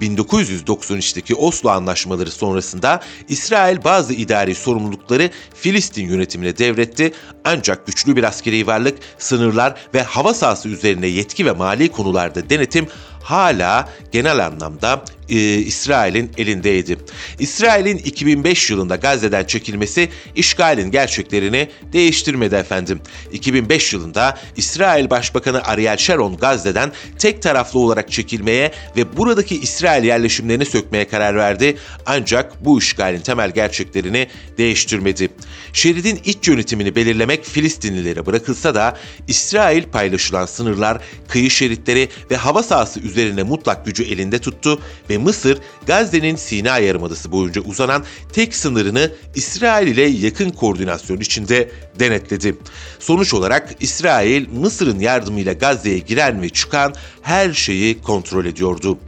1993'teki 0.00 1.34
Oslo 1.34 1.70
anlaşmaları 1.70 2.30
sonrasında 2.30 3.00
İsrail 3.28 3.84
bazı 3.84 4.12
idari 4.12 4.54
sorumlulukları 4.54 5.30
Filistin 5.54 6.06
yönetimine 6.06 6.58
devretti 6.58 7.12
ancak 7.44 7.86
güçlü 7.86 8.16
bir 8.16 8.24
askeri 8.24 8.66
varlık, 8.66 8.98
sınırlar 9.18 9.74
ve 9.94 10.02
hava 10.02 10.34
sahası 10.34 10.68
üzerine 10.68 11.06
yetki 11.06 11.46
ve 11.46 11.52
mali 11.52 11.88
konularda 11.88 12.50
denetim 12.50 12.86
hala 13.22 13.88
genel 14.12 14.46
anlamda 14.46 15.04
e, 15.28 15.58
İsrail'in 15.58 16.30
elindeydi. 16.38 16.98
İsrail'in 17.38 17.96
2005 17.98 18.70
yılında 18.70 18.96
Gazze'den 18.96 19.44
çekilmesi 19.44 20.08
işgalin 20.36 20.90
gerçeklerini 20.90 21.68
değiştirmedi 21.92 22.54
efendim. 22.54 23.00
2005 23.32 23.92
yılında 23.92 24.38
İsrail 24.56 25.10
Başbakanı 25.10 25.62
Ariel 25.64 25.96
Sharon 25.96 26.36
Gazze'den 26.36 26.92
tek 27.18 27.42
taraflı 27.42 27.78
olarak 27.80 28.12
çekilmeye 28.12 28.72
ve 28.96 29.16
buradaki 29.16 29.60
İsrail 29.60 30.04
yerleşimlerini 30.04 30.64
sökmeye 30.64 31.08
karar 31.08 31.36
verdi. 31.36 31.76
Ancak 32.06 32.64
bu 32.64 32.78
işgalin 32.78 33.20
temel 33.20 33.50
gerçeklerini 33.50 34.28
değiştirmedi. 34.58 35.28
Şeridin 35.72 36.20
iç 36.24 36.48
yönetimini 36.48 36.96
belirlemek 36.96 37.44
Filistinlilere 37.44 38.26
bırakılsa 38.26 38.74
da 38.74 38.98
İsrail 39.28 39.84
paylaşılan 39.84 40.46
sınırlar, 40.46 40.98
kıyı 41.28 41.50
şeritleri 41.50 42.08
ve 42.30 42.36
hava 42.36 42.62
sahası 42.62 43.00
üzerine 43.12 43.42
mutlak 43.42 43.86
gücü 43.86 44.02
elinde 44.02 44.38
tuttu 44.38 44.80
ve 45.10 45.18
Mısır, 45.18 45.58
Gazze'nin 45.86 46.36
Sina 46.36 46.78
Yarımadası 46.78 47.32
boyunca 47.32 47.60
uzanan 47.60 48.04
tek 48.32 48.54
sınırını 48.54 49.12
İsrail 49.34 49.86
ile 49.86 50.02
yakın 50.02 50.50
koordinasyon 50.50 51.20
içinde 51.20 51.70
denetledi. 51.98 52.56
Sonuç 52.98 53.34
olarak 53.34 53.74
İsrail, 53.80 54.48
Mısır'ın 54.48 55.00
yardımıyla 55.00 55.52
Gazze'ye 55.52 55.98
giren 55.98 56.42
ve 56.42 56.48
çıkan 56.48 56.94
her 57.22 57.52
şeyi 57.52 58.02
kontrol 58.02 58.44
ediyordu. 58.44 58.98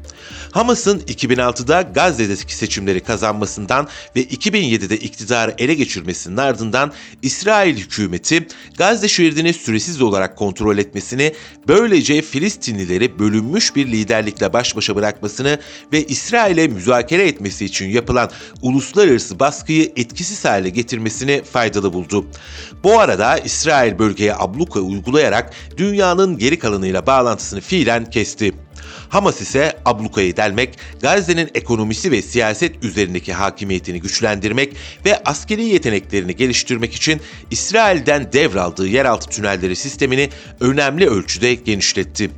Hamas'ın 0.54 0.98
2006'da 0.98 1.82
Gazze'deki 1.82 2.54
seçimleri 2.54 3.00
kazanmasından 3.00 3.88
ve 4.16 4.22
2007'de 4.22 4.96
iktidarı 4.96 5.54
ele 5.58 5.74
geçirmesinin 5.74 6.36
ardından 6.36 6.92
İsrail 7.22 7.76
hükümeti 7.76 8.46
Gazze 8.78 9.08
şeridini 9.08 9.52
süresiz 9.52 10.02
olarak 10.02 10.36
kontrol 10.36 10.78
etmesini, 10.78 11.34
böylece 11.68 12.22
Filistinlileri 12.22 13.18
bölünmüş 13.18 13.76
bir 13.76 13.86
liderlikle 13.86 14.52
baş 14.52 14.76
başa 14.76 14.96
bırakmasını 14.96 15.58
ve 15.92 16.04
İsrail'e 16.04 16.68
müzakere 16.68 17.28
etmesi 17.28 17.64
için 17.64 17.88
yapılan 17.88 18.30
uluslararası 18.62 19.40
baskıyı 19.40 19.92
etkisiz 19.96 20.44
hale 20.44 20.68
getirmesini 20.68 21.42
faydalı 21.52 21.92
buldu. 21.92 22.26
Bu 22.84 23.00
arada 23.00 23.38
İsrail 23.38 23.98
bölgeye 23.98 24.34
abluka 24.34 24.80
uygulayarak 24.80 25.54
dünyanın 25.76 26.38
geri 26.38 26.58
kalanıyla 26.58 27.06
bağlantısını 27.06 27.60
fiilen 27.60 28.10
kesti. 28.10 28.63
Hamas 29.08 29.40
ise 29.40 29.72
ablukayı 29.84 30.36
delmek, 30.36 30.78
Gazze'nin 31.02 31.50
ekonomisi 31.54 32.10
ve 32.10 32.22
siyaset 32.22 32.84
üzerindeki 32.84 33.32
hakimiyetini 33.32 34.00
güçlendirmek 34.00 34.72
ve 35.04 35.22
askeri 35.24 35.64
yeteneklerini 35.64 36.36
geliştirmek 36.36 36.94
için 36.94 37.20
İsrail'den 37.50 38.32
devraldığı 38.32 38.88
yeraltı 38.88 39.30
tünelleri 39.30 39.76
sistemini 39.76 40.30
önemli 40.60 41.08
ölçüde 41.08 41.54
genişletti. 41.54 42.30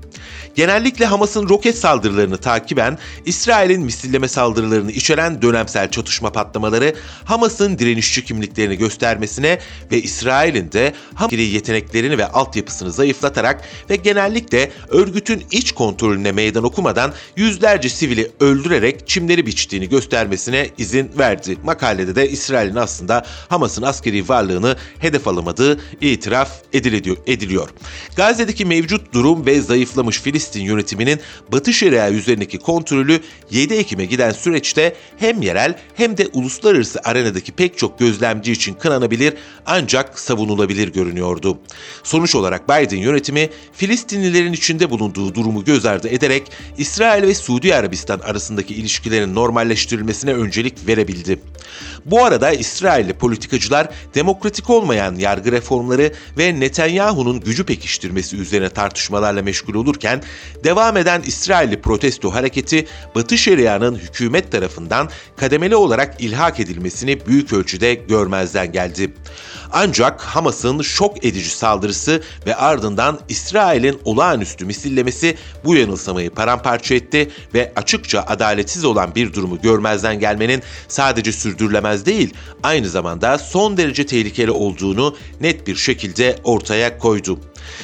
Genellikle 0.56 1.06
Hamas'ın 1.06 1.48
roket 1.48 1.78
saldırılarını 1.78 2.38
takiben 2.38 2.98
İsrail'in 3.24 3.82
misilleme 3.82 4.28
saldırılarını 4.28 4.90
içeren 4.90 5.42
dönemsel 5.42 5.90
çatışma 5.90 6.32
patlamaları 6.32 6.94
Hamas'ın 7.24 7.78
direnişçi 7.78 8.24
kimliklerini 8.24 8.78
göstermesine 8.78 9.58
ve 9.92 10.02
İsrail'in 10.02 10.72
de 10.72 10.92
Hamas'ın 11.14 11.36
yeteneklerini 11.36 12.18
ve 12.18 12.26
altyapısını 12.26 12.92
zayıflatarak 12.92 13.64
ve 13.90 13.96
genellikle 13.96 14.70
örgütün 14.88 15.44
iç 15.50 15.72
kontrolüne 15.72 16.32
meydan 16.32 16.64
okumadan 16.64 17.12
yüzlerce 17.36 17.88
sivili 17.88 18.30
öldürerek 18.40 19.08
çimleri 19.08 19.46
biçtiğini 19.46 19.88
göstermesine 19.88 20.70
izin 20.78 21.10
verdi. 21.18 21.56
Makalede 21.64 22.16
de 22.16 22.28
İsrail'in 22.28 22.76
aslında 22.76 23.26
Hamas'ın 23.48 23.82
askeri 23.82 24.28
varlığını 24.28 24.76
hedef 24.98 25.28
alamadığı 25.28 25.80
itiraf 26.00 26.50
ediliyor. 26.72 27.16
ediliyor. 27.26 27.68
Gazze'deki 28.16 28.64
mevcut 28.64 29.12
durum 29.12 29.46
ve 29.46 29.60
zayıflamış 29.60 30.20
Filistin 30.20 30.45
yönetiminin 30.54 31.20
Batı 31.52 31.72
Şeria 31.72 32.10
üzerindeki 32.10 32.58
kontrolü 32.58 33.20
7 33.50 33.74
Ekim'e 33.74 34.04
giden 34.04 34.30
süreçte 34.30 34.96
hem 35.18 35.42
yerel 35.42 35.78
hem 35.94 36.16
de 36.16 36.28
uluslararası 36.32 37.00
arenadaki 37.04 37.52
pek 37.52 37.78
çok 37.78 37.98
gözlemci 37.98 38.52
için 38.52 38.74
kınanabilir 38.74 39.34
ancak 39.66 40.18
savunulabilir 40.18 40.92
görünüyordu. 40.92 41.58
Sonuç 42.02 42.34
olarak 42.34 42.68
Biden 42.68 42.96
yönetimi 42.96 43.50
Filistinlilerin 43.72 44.52
içinde 44.52 44.90
bulunduğu 44.90 45.34
durumu 45.34 45.64
göz 45.64 45.86
ardı 45.86 46.08
ederek 46.08 46.52
İsrail 46.78 47.22
ve 47.22 47.34
Suudi 47.34 47.74
Arabistan 47.74 48.18
arasındaki 48.18 48.74
ilişkilerin 48.74 49.34
normalleştirilmesine 49.34 50.32
öncelik 50.32 50.86
verebildi. 50.86 51.38
Bu 52.06 52.24
arada 52.24 52.52
İsrailli 52.52 53.12
politikacılar 53.12 53.88
demokratik 54.14 54.70
olmayan 54.70 55.14
yargı 55.14 55.52
reformları 55.52 56.12
ve 56.38 56.60
Netanyahu'nun 56.60 57.40
gücü 57.40 57.64
pekiştirmesi 57.64 58.36
üzerine 58.36 58.68
tartışmalarla 58.68 59.42
meşgul 59.42 59.74
olurken 59.74 60.22
devam 60.64 60.96
eden 60.96 61.22
İsrailli 61.26 61.80
protesto 61.80 62.34
hareketi 62.34 62.86
Batı 63.14 63.38
Şeria'nın 63.38 63.94
hükümet 63.96 64.52
tarafından 64.52 65.10
kademeli 65.36 65.76
olarak 65.76 66.20
ilhak 66.20 66.60
edilmesini 66.60 67.26
büyük 67.26 67.52
ölçüde 67.52 67.94
görmezden 67.94 68.72
geldi. 68.72 69.12
Ancak 69.78 70.20
Hamas'ın 70.20 70.82
şok 70.82 71.24
edici 71.24 71.50
saldırısı 71.50 72.22
ve 72.46 72.56
ardından 72.56 73.20
İsrail'in 73.28 74.00
olağanüstü 74.04 74.64
misillemesi 74.64 75.36
bu 75.64 75.76
yanılsamayı 75.76 76.30
paramparça 76.30 76.94
etti 76.94 77.30
ve 77.54 77.72
açıkça 77.76 78.20
adaletsiz 78.20 78.84
olan 78.84 79.14
bir 79.14 79.32
durumu 79.32 79.60
görmezden 79.60 80.20
gelmenin 80.20 80.62
sadece 80.88 81.32
sürdürülemez 81.32 82.06
değil, 82.06 82.34
aynı 82.62 82.88
zamanda 82.88 83.38
son 83.38 83.76
derece 83.76 84.06
tehlikeli 84.06 84.50
olduğunu 84.50 85.16
net 85.40 85.66
bir 85.66 85.76
şekilde 85.76 86.38
ortaya 86.44 86.98
koydu. 86.98 87.40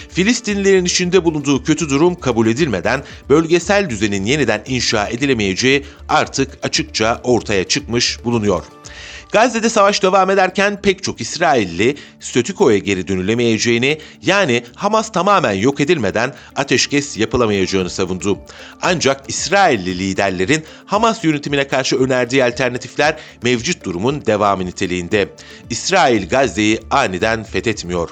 Filistinlilerin 0.09 0.85
içinde 0.85 1.25
bulunduğu 1.25 1.65
kötü 1.65 1.91
durum 1.91 2.15
kabul 2.15 2.47
edilmeden 2.47 3.05
bölgesel 3.29 3.91
düzenin 3.91 4.25
yeniden 4.25 4.63
inşa 4.67 5.09
edilemeyeceği 5.09 5.85
artık 6.09 6.59
açıkça 6.63 7.21
ortaya 7.25 7.65
çıkmış 7.65 8.25
bulunuyor. 8.25 8.63
Gazze'de 9.33 9.69
savaş 9.69 10.03
devam 10.03 10.31
ederken 10.31 10.81
pek 10.83 11.03
çok 11.03 11.21
İsrailli 11.21 11.97
statükoya 12.21 12.79
geri 12.79 13.09
dönülemeyeceğini 13.09 13.99
yani 14.23 14.65
Hamas 14.75 15.13
tamamen 15.13 15.53
yok 15.53 15.81
edilmeden 15.81 16.35
ateşkes 16.57 17.17
yapılamayacağını 17.17 17.91
savundu. 17.91 18.39
Ancak 18.83 19.21
İsrailli 19.29 19.99
liderlerin 19.99 20.65
Hamas 20.87 21.25
yönetimine 21.25 21.69
karşı 21.69 21.97
önerdiği 21.97 22.45
alternatifler 22.45 23.17
mevcut 23.43 23.85
durumun 23.85 24.27
devamı 24.27 24.67
niteliğinde. 24.67 25.29
İsrail 25.71 26.29
Gazze'yi 26.29 26.81
aniden 26.91 27.45
fethetmiyor. 27.45 28.11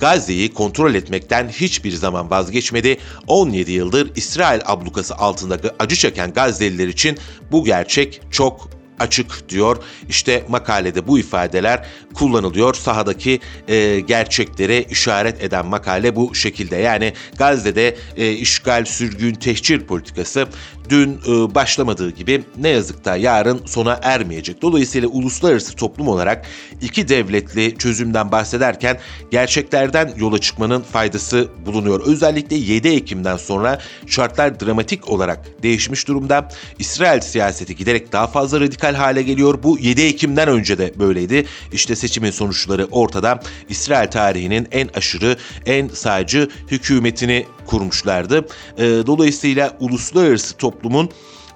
Gazze'yi 0.00 0.54
kontrol 0.54 0.94
etmekten 0.94 1.48
hiçbir 1.48 1.92
zaman 1.92 2.30
vazgeçmedi. 2.30 2.98
17 3.26 3.72
yıldır 3.72 4.10
İsrail 4.16 4.60
ablukası 4.64 5.14
altında 5.14 5.58
acı 5.78 5.96
çeken 5.96 6.32
Gazze'liler 6.32 6.88
için 6.88 7.18
bu 7.52 7.64
gerçek 7.64 8.20
çok 8.30 8.75
açık 8.98 9.48
diyor. 9.48 9.76
İşte 10.08 10.44
makalede 10.48 11.06
bu 11.06 11.18
ifadeler 11.18 11.86
kullanılıyor. 12.14 12.74
Sahadaki 12.74 13.40
e, 13.68 14.00
gerçeklere 14.00 14.82
işaret 14.82 15.44
eden 15.44 15.66
makale 15.66 16.16
bu 16.16 16.34
şekilde. 16.34 16.76
Yani 16.76 17.12
Gazze'de 17.38 17.96
e, 18.16 18.32
işgal, 18.32 18.84
sürgün, 18.84 19.34
tehcir 19.34 19.80
politikası 19.80 20.48
dün 20.88 21.20
e, 21.28 21.54
başlamadığı 21.54 22.10
gibi 22.10 22.44
ne 22.58 22.68
yazık 22.68 23.04
da 23.04 23.16
yarın 23.16 23.60
sona 23.66 24.00
ermeyecek. 24.02 24.62
Dolayısıyla 24.62 25.08
uluslararası 25.08 25.76
toplum 25.76 26.08
olarak 26.08 26.46
iki 26.80 27.08
devletli 27.08 27.78
çözümden 27.78 28.32
bahsederken 28.32 28.98
gerçeklerden 29.30 30.12
yola 30.16 30.38
çıkmanın 30.38 30.80
faydası 30.80 31.48
bulunuyor. 31.66 32.00
Özellikle 32.06 32.56
7 32.56 32.88
Ekim'den 32.88 33.36
sonra 33.36 33.78
şartlar 34.06 34.60
dramatik 34.60 35.10
olarak 35.10 35.62
değişmiş 35.62 36.08
durumda. 36.08 36.48
İsrail 36.78 37.20
siyaseti 37.20 37.76
giderek 37.76 38.12
daha 38.12 38.26
fazla 38.26 38.60
radikal 38.60 38.94
hale 38.94 39.22
geliyor. 39.22 39.62
Bu 39.62 39.78
7 39.78 40.02
Ekim'den 40.02 40.48
önce 40.48 40.78
de 40.78 40.92
böyleydi. 40.98 41.46
İşte 41.72 41.96
seçimin 41.96 42.30
sonuçları 42.30 42.86
ortada. 42.90 43.40
İsrail 43.68 44.10
tarihinin 44.10 44.68
en 44.72 44.88
aşırı, 44.94 45.36
en 45.66 45.88
sağcı 45.88 46.48
hükümetini 46.70 47.46
kurmuşlardı. 47.66 48.46
E, 48.78 48.82
dolayısıyla 49.06 49.76
uluslararası 49.80 50.56
toplumun 50.76 51.08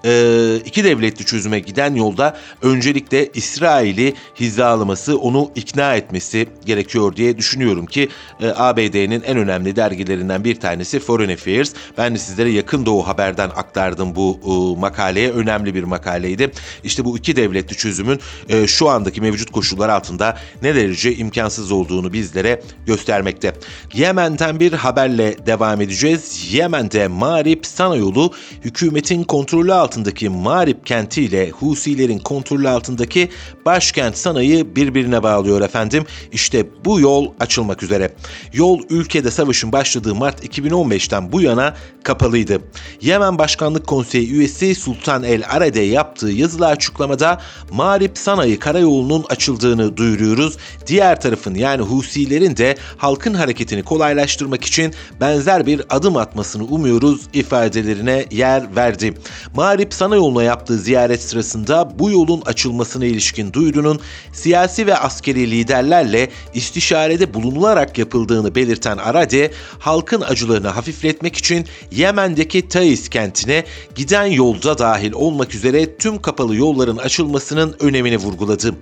e, 0.05 0.57
iki 0.65 0.85
devletli 0.85 1.25
çözüme 1.25 1.61
giden 1.61 1.95
yolda 1.95 2.37
öncelikle 2.63 3.29
İsrail'i 3.35 4.15
hizalaması, 4.41 5.19
onu 5.19 5.51
ikna 5.55 5.95
etmesi 5.95 6.49
gerekiyor 6.65 7.17
diye 7.17 7.39
düşünüyorum 7.39 7.87
ki 7.87 8.09
e, 8.41 8.49
ABD'nin 8.57 9.23
en 9.23 9.37
önemli 9.37 9.77
dergilerinden 9.77 10.45
bir 10.45 10.61
tanesi 10.61 11.01
Foreign 11.01 11.33
Affairs. 11.33 11.73
Ben 11.99 12.15
de 12.15 12.19
sizlere 12.19 12.51
yakın 12.51 12.87
doğu 12.87 13.07
haberden 13.07 13.49
aktardım 13.49 14.17
bu 14.17 14.41
e, 14.45 14.81
makaleye. 14.81 15.31
Önemli 15.31 15.75
bir 15.75 15.85
makaleydi. 15.85 16.51
İşte 16.85 17.05
bu 17.05 17.19
iki 17.19 17.37
devletli 17.37 17.77
çözümün 17.77 18.21
e, 18.49 18.67
şu 18.67 18.89
andaki 18.89 19.21
mevcut 19.21 19.51
koşullar 19.51 19.89
altında 19.89 20.39
ne 20.63 20.75
derece 20.75 21.15
imkansız 21.15 21.73
olduğunu 21.73 22.13
bizlere 22.13 22.63
göstermekte. 22.87 23.53
Yemen'den 23.95 24.61
bir 24.61 24.73
haberle 24.73 25.47
devam 25.47 25.81
edeceğiz. 25.81 26.49
Yemen'de 26.53 27.09
Marib 27.09 27.65
Sana 27.65 27.97
yolu 27.97 28.33
hükümetin 28.65 29.25
kontrolü 29.25 29.73
altında 29.73 29.90
altındaki 29.91 30.29
Marib 30.29 30.85
kenti 30.85 31.23
ile 31.23 31.51
Husilerin 31.51 32.19
kontrolü 32.19 32.69
altındaki 32.69 33.29
başkent 33.67 34.17
Sana'yı 34.17 34.77
birbirine 34.77 35.23
bağlıyor 35.23 35.61
efendim. 35.61 36.05
İşte 36.33 36.67
bu 36.85 37.01
yol 37.01 37.33
açılmak 37.41 37.83
üzere. 37.83 38.15
Yol 38.53 38.81
ülkede 38.91 39.31
savaşın 39.31 39.73
başladığı 39.73 40.15
Mart 40.15 40.45
2015'ten 40.45 41.33
bu 41.33 41.41
yana 41.41 41.75
kapalıydı. 42.03 42.61
Yemen 43.01 43.39
Başkanlık 43.39 43.87
Konseyi 43.87 44.31
üyesi 44.33 44.75
Sultan 44.75 45.23
El 45.23 45.43
Arade 45.51 45.81
yaptığı 45.81 46.31
yazılı 46.31 46.67
açıklamada 46.67 47.41
Marib 47.73 48.17
Sana'yı 48.17 48.59
karayolunun 48.59 49.25
açıldığını 49.29 49.97
duyuruyoruz. 49.97 50.57
Diğer 50.87 51.21
tarafın 51.21 51.55
yani 51.55 51.83
Husilerin 51.83 52.57
de 52.57 52.75
halkın 52.97 53.35
hareketini 53.35 53.83
kolaylaştırmak 53.83 54.65
için 54.65 54.95
benzer 55.21 55.67
bir 55.67 55.83
adım 55.91 56.17
atmasını 56.17 56.65
umuyoruz 56.65 57.21
ifadelerine 57.33 58.27
yer 58.31 58.77
verdi. 58.77 59.15
Marib 59.55 59.80
Mağrip 59.81 59.95
Sana 59.95 60.17
yoluna 60.17 60.43
yaptığı 60.43 60.79
ziyaret 60.79 61.23
sırasında 61.23 61.99
bu 61.99 62.11
yolun 62.11 62.43
açılmasına 62.47 63.05
ilişkin 63.05 63.53
duyurunun 63.53 64.01
siyasi 64.33 64.87
ve 64.87 64.97
askeri 64.97 65.51
liderlerle 65.51 66.31
istişarede 66.55 67.35
bulunularak 67.35 67.99
yapıldığını 67.99 68.55
belirten 68.55 68.99
Arade, 68.99 69.53
halkın 69.79 70.21
acılarını 70.21 70.69
hafifletmek 70.69 71.37
için 71.37 71.67
Yemen'deki 71.91 72.69
Taiz 72.69 73.09
kentine 73.09 73.65
giden 73.95 74.25
yolda 74.25 74.79
dahil 74.79 75.13
olmak 75.13 75.55
üzere 75.55 75.97
tüm 75.97 76.23
kapalı 76.23 76.57
yolların 76.57 76.97
açılmasının 76.97 77.77
önemini 77.81 78.17
vurguladı. 78.17 78.75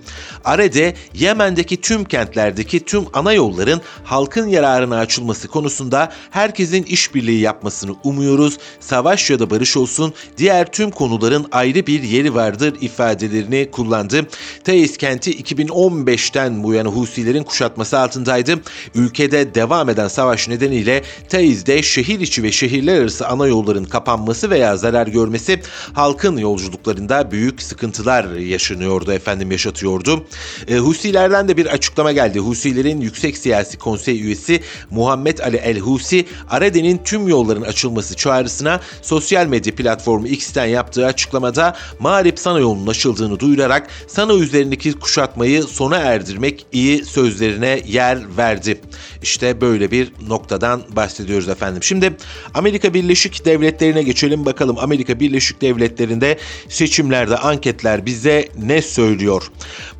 Arade, 0.45 0.95
Yemen'deki 1.13 1.81
tüm 1.81 2.03
kentlerdeki 2.03 2.79
tüm 2.79 3.05
ana 3.13 3.33
yolların 3.33 3.81
halkın 4.03 4.47
yararına 4.47 4.97
açılması 4.97 5.47
konusunda 5.47 6.11
herkesin 6.31 6.83
işbirliği 6.83 7.39
yapmasını 7.39 7.95
umuyoruz. 8.03 8.57
Savaş 8.79 9.29
ya 9.29 9.39
da 9.39 9.49
barış 9.49 9.77
olsun 9.77 10.13
diğer 10.37 10.71
tüm 10.71 10.88
konuların 10.91 11.45
ayrı 11.51 11.87
bir 11.87 12.03
yeri 12.03 12.35
vardır 12.35 12.73
ifadelerini 12.81 13.69
kullandı. 13.71 14.27
Taiz 14.63 14.97
kenti 14.97 15.43
2015'ten 15.43 16.63
bu 16.63 16.73
yana 16.73 16.89
Husilerin 16.89 17.43
kuşatması 17.43 17.99
altındaydı. 17.99 18.59
Ülkede 18.95 19.55
devam 19.55 19.89
eden 19.89 20.07
savaş 20.07 20.47
nedeniyle 20.47 21.03
Taiz'de 21.29 21.83
şehir 21.83 22.19
içi 22.19 22.43
ve 22.43 22.51
şehirler 22.51 23.01
arası 23.01 23.27
ana 23.27 23.47
yolların 23.47 23.83
kapanması 23.83 24.49
veya 24.49 24.77
zarar 24.77 25.07
görmesi 25.07 25.61
halkın 25.93 26.37
yolculuklarında 26.37 27.31
büyük 27.31 27.61
sıkıntılar 27.61 28.35
yaşanıyordu 28.35 29.11
efendim 29.11 29.51
yaşatıyordu. 29.51 30.25
E, 30.67 30.77
Husilerden 30.77 31.47
de 31.47 31.57
bir 31.57 31.65
açıklama 31.65 32.11
geldi. 32.11 32.39
Husilerin 32.39 33.01
Yüksek 33.01 33.37
Siyasi 33.37 33.77
Konsey 33.77 34.21
üyesi 34.21 34.61
Muhammed 34.89 35.39
Ali 35.39 35.57
El 35.57 35.79
Husi, 35.79 36.25
Arade'nin 36.49 37.01
tüm 37.05 37.27
yolların 37.27 37.61
açılması 37.61 38.15
çağrısına 38.15 38.79
sosyal 39.01 39.47
medya 39.47 39.75
platformu 39.75 40.27
X'ten 40.27 40.65
yaptığı 40.79 41.05
açıklamada 41.05 41.75
Mağrip 41.99 42.39
Sana 42.39 42.59
yolunun 42.59 42.87
açıldığını 42.87 43.39
duyurarak 43.39 43.87
Sana 44.07 44.33
üzerindeki 44.33 44.93
kuşatmayı 44.93 45.63
sona 45.63 45.97
erdirmek 45.97 46.65
iyi 46.71 47.05
sözlerine 47.05 47.81
yer 47.87 48.37
verdi. 48.37 48.81
İşte 49.23 49.61
böyle 49.61 49.91
bir 49.91 50.11
noktadan 50.27 50.81
bahsediyoruz 50.95 51.49
efendim. 51.49 51.83
Şimdi 51.83 52.17
Amerika 52.53 52.93
Birleşik 52.93 53.45
Devletleri'ne 53.45 54.03
geçelim 54.03 54.45
bakalım. 54.45 54.77
Amerika 54.79 55.19
Birleşik 55.19 55.61
Devletleri'nde 55.61 56.37
seçimlerde 56.69 57.37
anketler 57.37 58.05
bize 58.05 58.49
ne 58.63 58.81
söylüyor? 58.81 59.51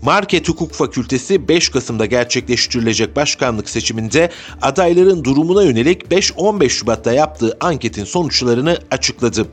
Market 0.01 0.49
Hukuk 0.49 0.73
Fakültesi 0.73 1.47
5 1.47 1.69
Kasım'da 1.69 2.05
gerçekleştirilecek 2.05 3.15
başkanlık 3.15 3.69
seçiminde 3.69 4.29
adayların 4.61 5.23
durumuna 5.23 5.63
yönelik 5.63 6.03
5-15 6.03 6.69
Şubat'ta 6.69 7.13
yaptığı 7.13 7.57
anketin 7.61 8.03
sonuçlarını 8.03 8.77
açıkladı. 8.91 9.47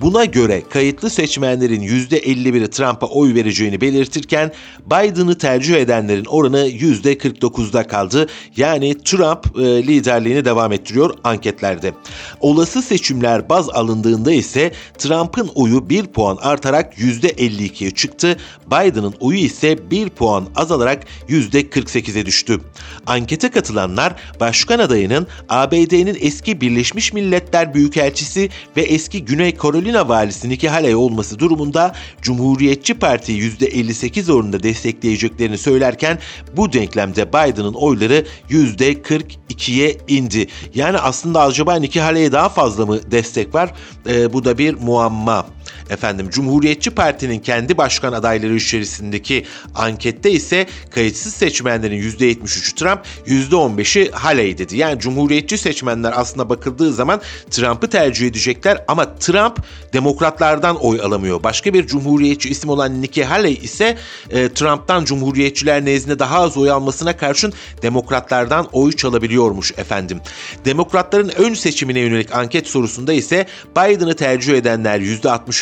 Buna 0.00 0.24
göre 0.24 0.62
kayıtlı 0.72 1.10
seçmenlerin 1.10 1.82
%51'i 1.82 2.70
Trump'a 2.70 3.06
oy 3.06 3.34
vereceğini 3.34 3.80
belirtirken 3.80 4.52
Biden'ı 4.86 5.38
tercih 5.38 5.76
edenlerin 5.76 6.24
oranı 6.24 6.68
%49'da 6.68 7.86
kaldı. 7.86 8.26
Yani 8.56 8.98
Trump 9.04 9.58
e, 9.58 9.62
liderliğini 9.62 10.44
devam 10.44 10.72
ettiriyor 10.72 11.14
anketlerde. 11.24 11.92
Olası 12.40 12.82
seçimler 12.82 13.48
baz 13.48 13.70
alındığında 13.70 14.32
ise 14.32 14.72
Trump'ın 14.98 15.50
oyu 15.54 15.88
1 15.90 16.06
puan 16.06 16.38
artarak 16.42 16.98
%52'ye 16.98 17.90
çıktı. 17.90 18.36
Biden'ın 18.66 19.14
oyu 19.20 19.38
ise 19.38 19.90
1 19.90 20.08
puan 20.08 20.44
azalarak 20.56 21.04
%48'e 21.28 22.26
düştü. 22.26 22.60
Ankete 23.06 23.50
katılanlar 23.50 24.14
başkan 24.40 24.78
adayının 24.78 25.26
ABD'nin 25.48 26.18
eski 26.20 26.60
Birleşmiş 26.60 27.12
Milletler 27.12 27.74
Büyükelçisi 27.74 28.48
ve 28.76 28.82
eski 28.82 29.24
Güney 29.24 29.56
Carolina 29.62 30.08
valisi 30.08 30.48
Haley 30.68 30.94
olması 30.94 31.38
durumunda 31.38 31.94
Cumhuriyetçi 32.22 32.94
Parti'yi 32.94 33.42
%58 33.42 34.32
oranında 34.32 34.62
destekleyeceklerini 34.62 35.58
söylerken 35.58 36.18
bu 36.56 36.72
denklemde 36.72 37.28
Biden'ın 37.28 37.74
oyları 37.74 38.24
%42'ye 38.50 39.96
indi. 40.08 40.46
Yani 40.74 40.98
aslında 40.98 41.40
acaba 41.40 41.74
Nikki 41.74 42.00
Haley'e 42.00 42.32
daha 42.32 42.48
fazla 42.48 42.86
mı 42.86 43.10
destek 43.10 43.54
var? 43.54 43.70
Ee, 44.06 44.32
bu 44.32 44.44
da 44.44 44.58
bir 44.58 44.74
muamma. 44.74 45.46
Efendim 45.90 46.30
Cumhuriyetçi 46.30 46.90
Parti'nin 46.90 47.38
kendi 47.38 47.78
başkan 47.78 48.12
adayları 48.12 48.54
içerisindeki 48.54 49.44
ankette 49.74 50.30
ise 50.30 50.66
kayıtsız 50.90 51.34
seçmenlerin 51.34 52.02
%73'ü 52.02 52.74
Trump, 52.74 53.00
%15'i 53.26 54.10
Haley 54.10 54.58
dedi. 54.58 54.76
Yani 54.76 55.00
Cumhuriyetçi 55.00 55.58
seçmenler 55.58 56.12
aslında 56.16 56.48
bakıldığı 56.48 56.92
zaman 56.92 57.20
Trump'ı 57.50 57.88
tercih 57.88 58.26
edecekler 58.26 58.84
ama 58.88 59.14
Trump 59.14 59.58
demokratlardan 59.92 60.76
oy 60.76 61.00
alamıyor. 61.00 61.42
Başka 61.42 61.74
bir 61.74 61.86
Cumhuriyetçi 61.86 62.48
isim 62.48 62.70
olan 62.70 63.02
Nikki 63.02 63.24
Haley 63.24 63.54
ise 63.62 63.98
e, 64.30 64.48
Trump'tan 64.48 65.04
Cumhuriyetçiler 65.04 65.84
nezdinde 65.84 66.18
daha 66.18 66.40
az 66.40 66.56
oy 66.56 66.70
almasına 66.70 67.16
karşın 67.16 67.52
demokratlardan 67.82 68.68
oy 68.72 68.92
çalabiliyormuş 68.92 69.72
efendim. 69.78 70.20
Demokratların 70.64 71.28
ön 71.28 71.54
seçimine 71.54 72.00
yönelik 72.00 72.34
anket 72.34 72.68
sorusunda 72.68 73.12
ise 73.12 73.46
Biden'ı 73.76 74.16
tercih 74.16 74.54
edenler 74.54 75.00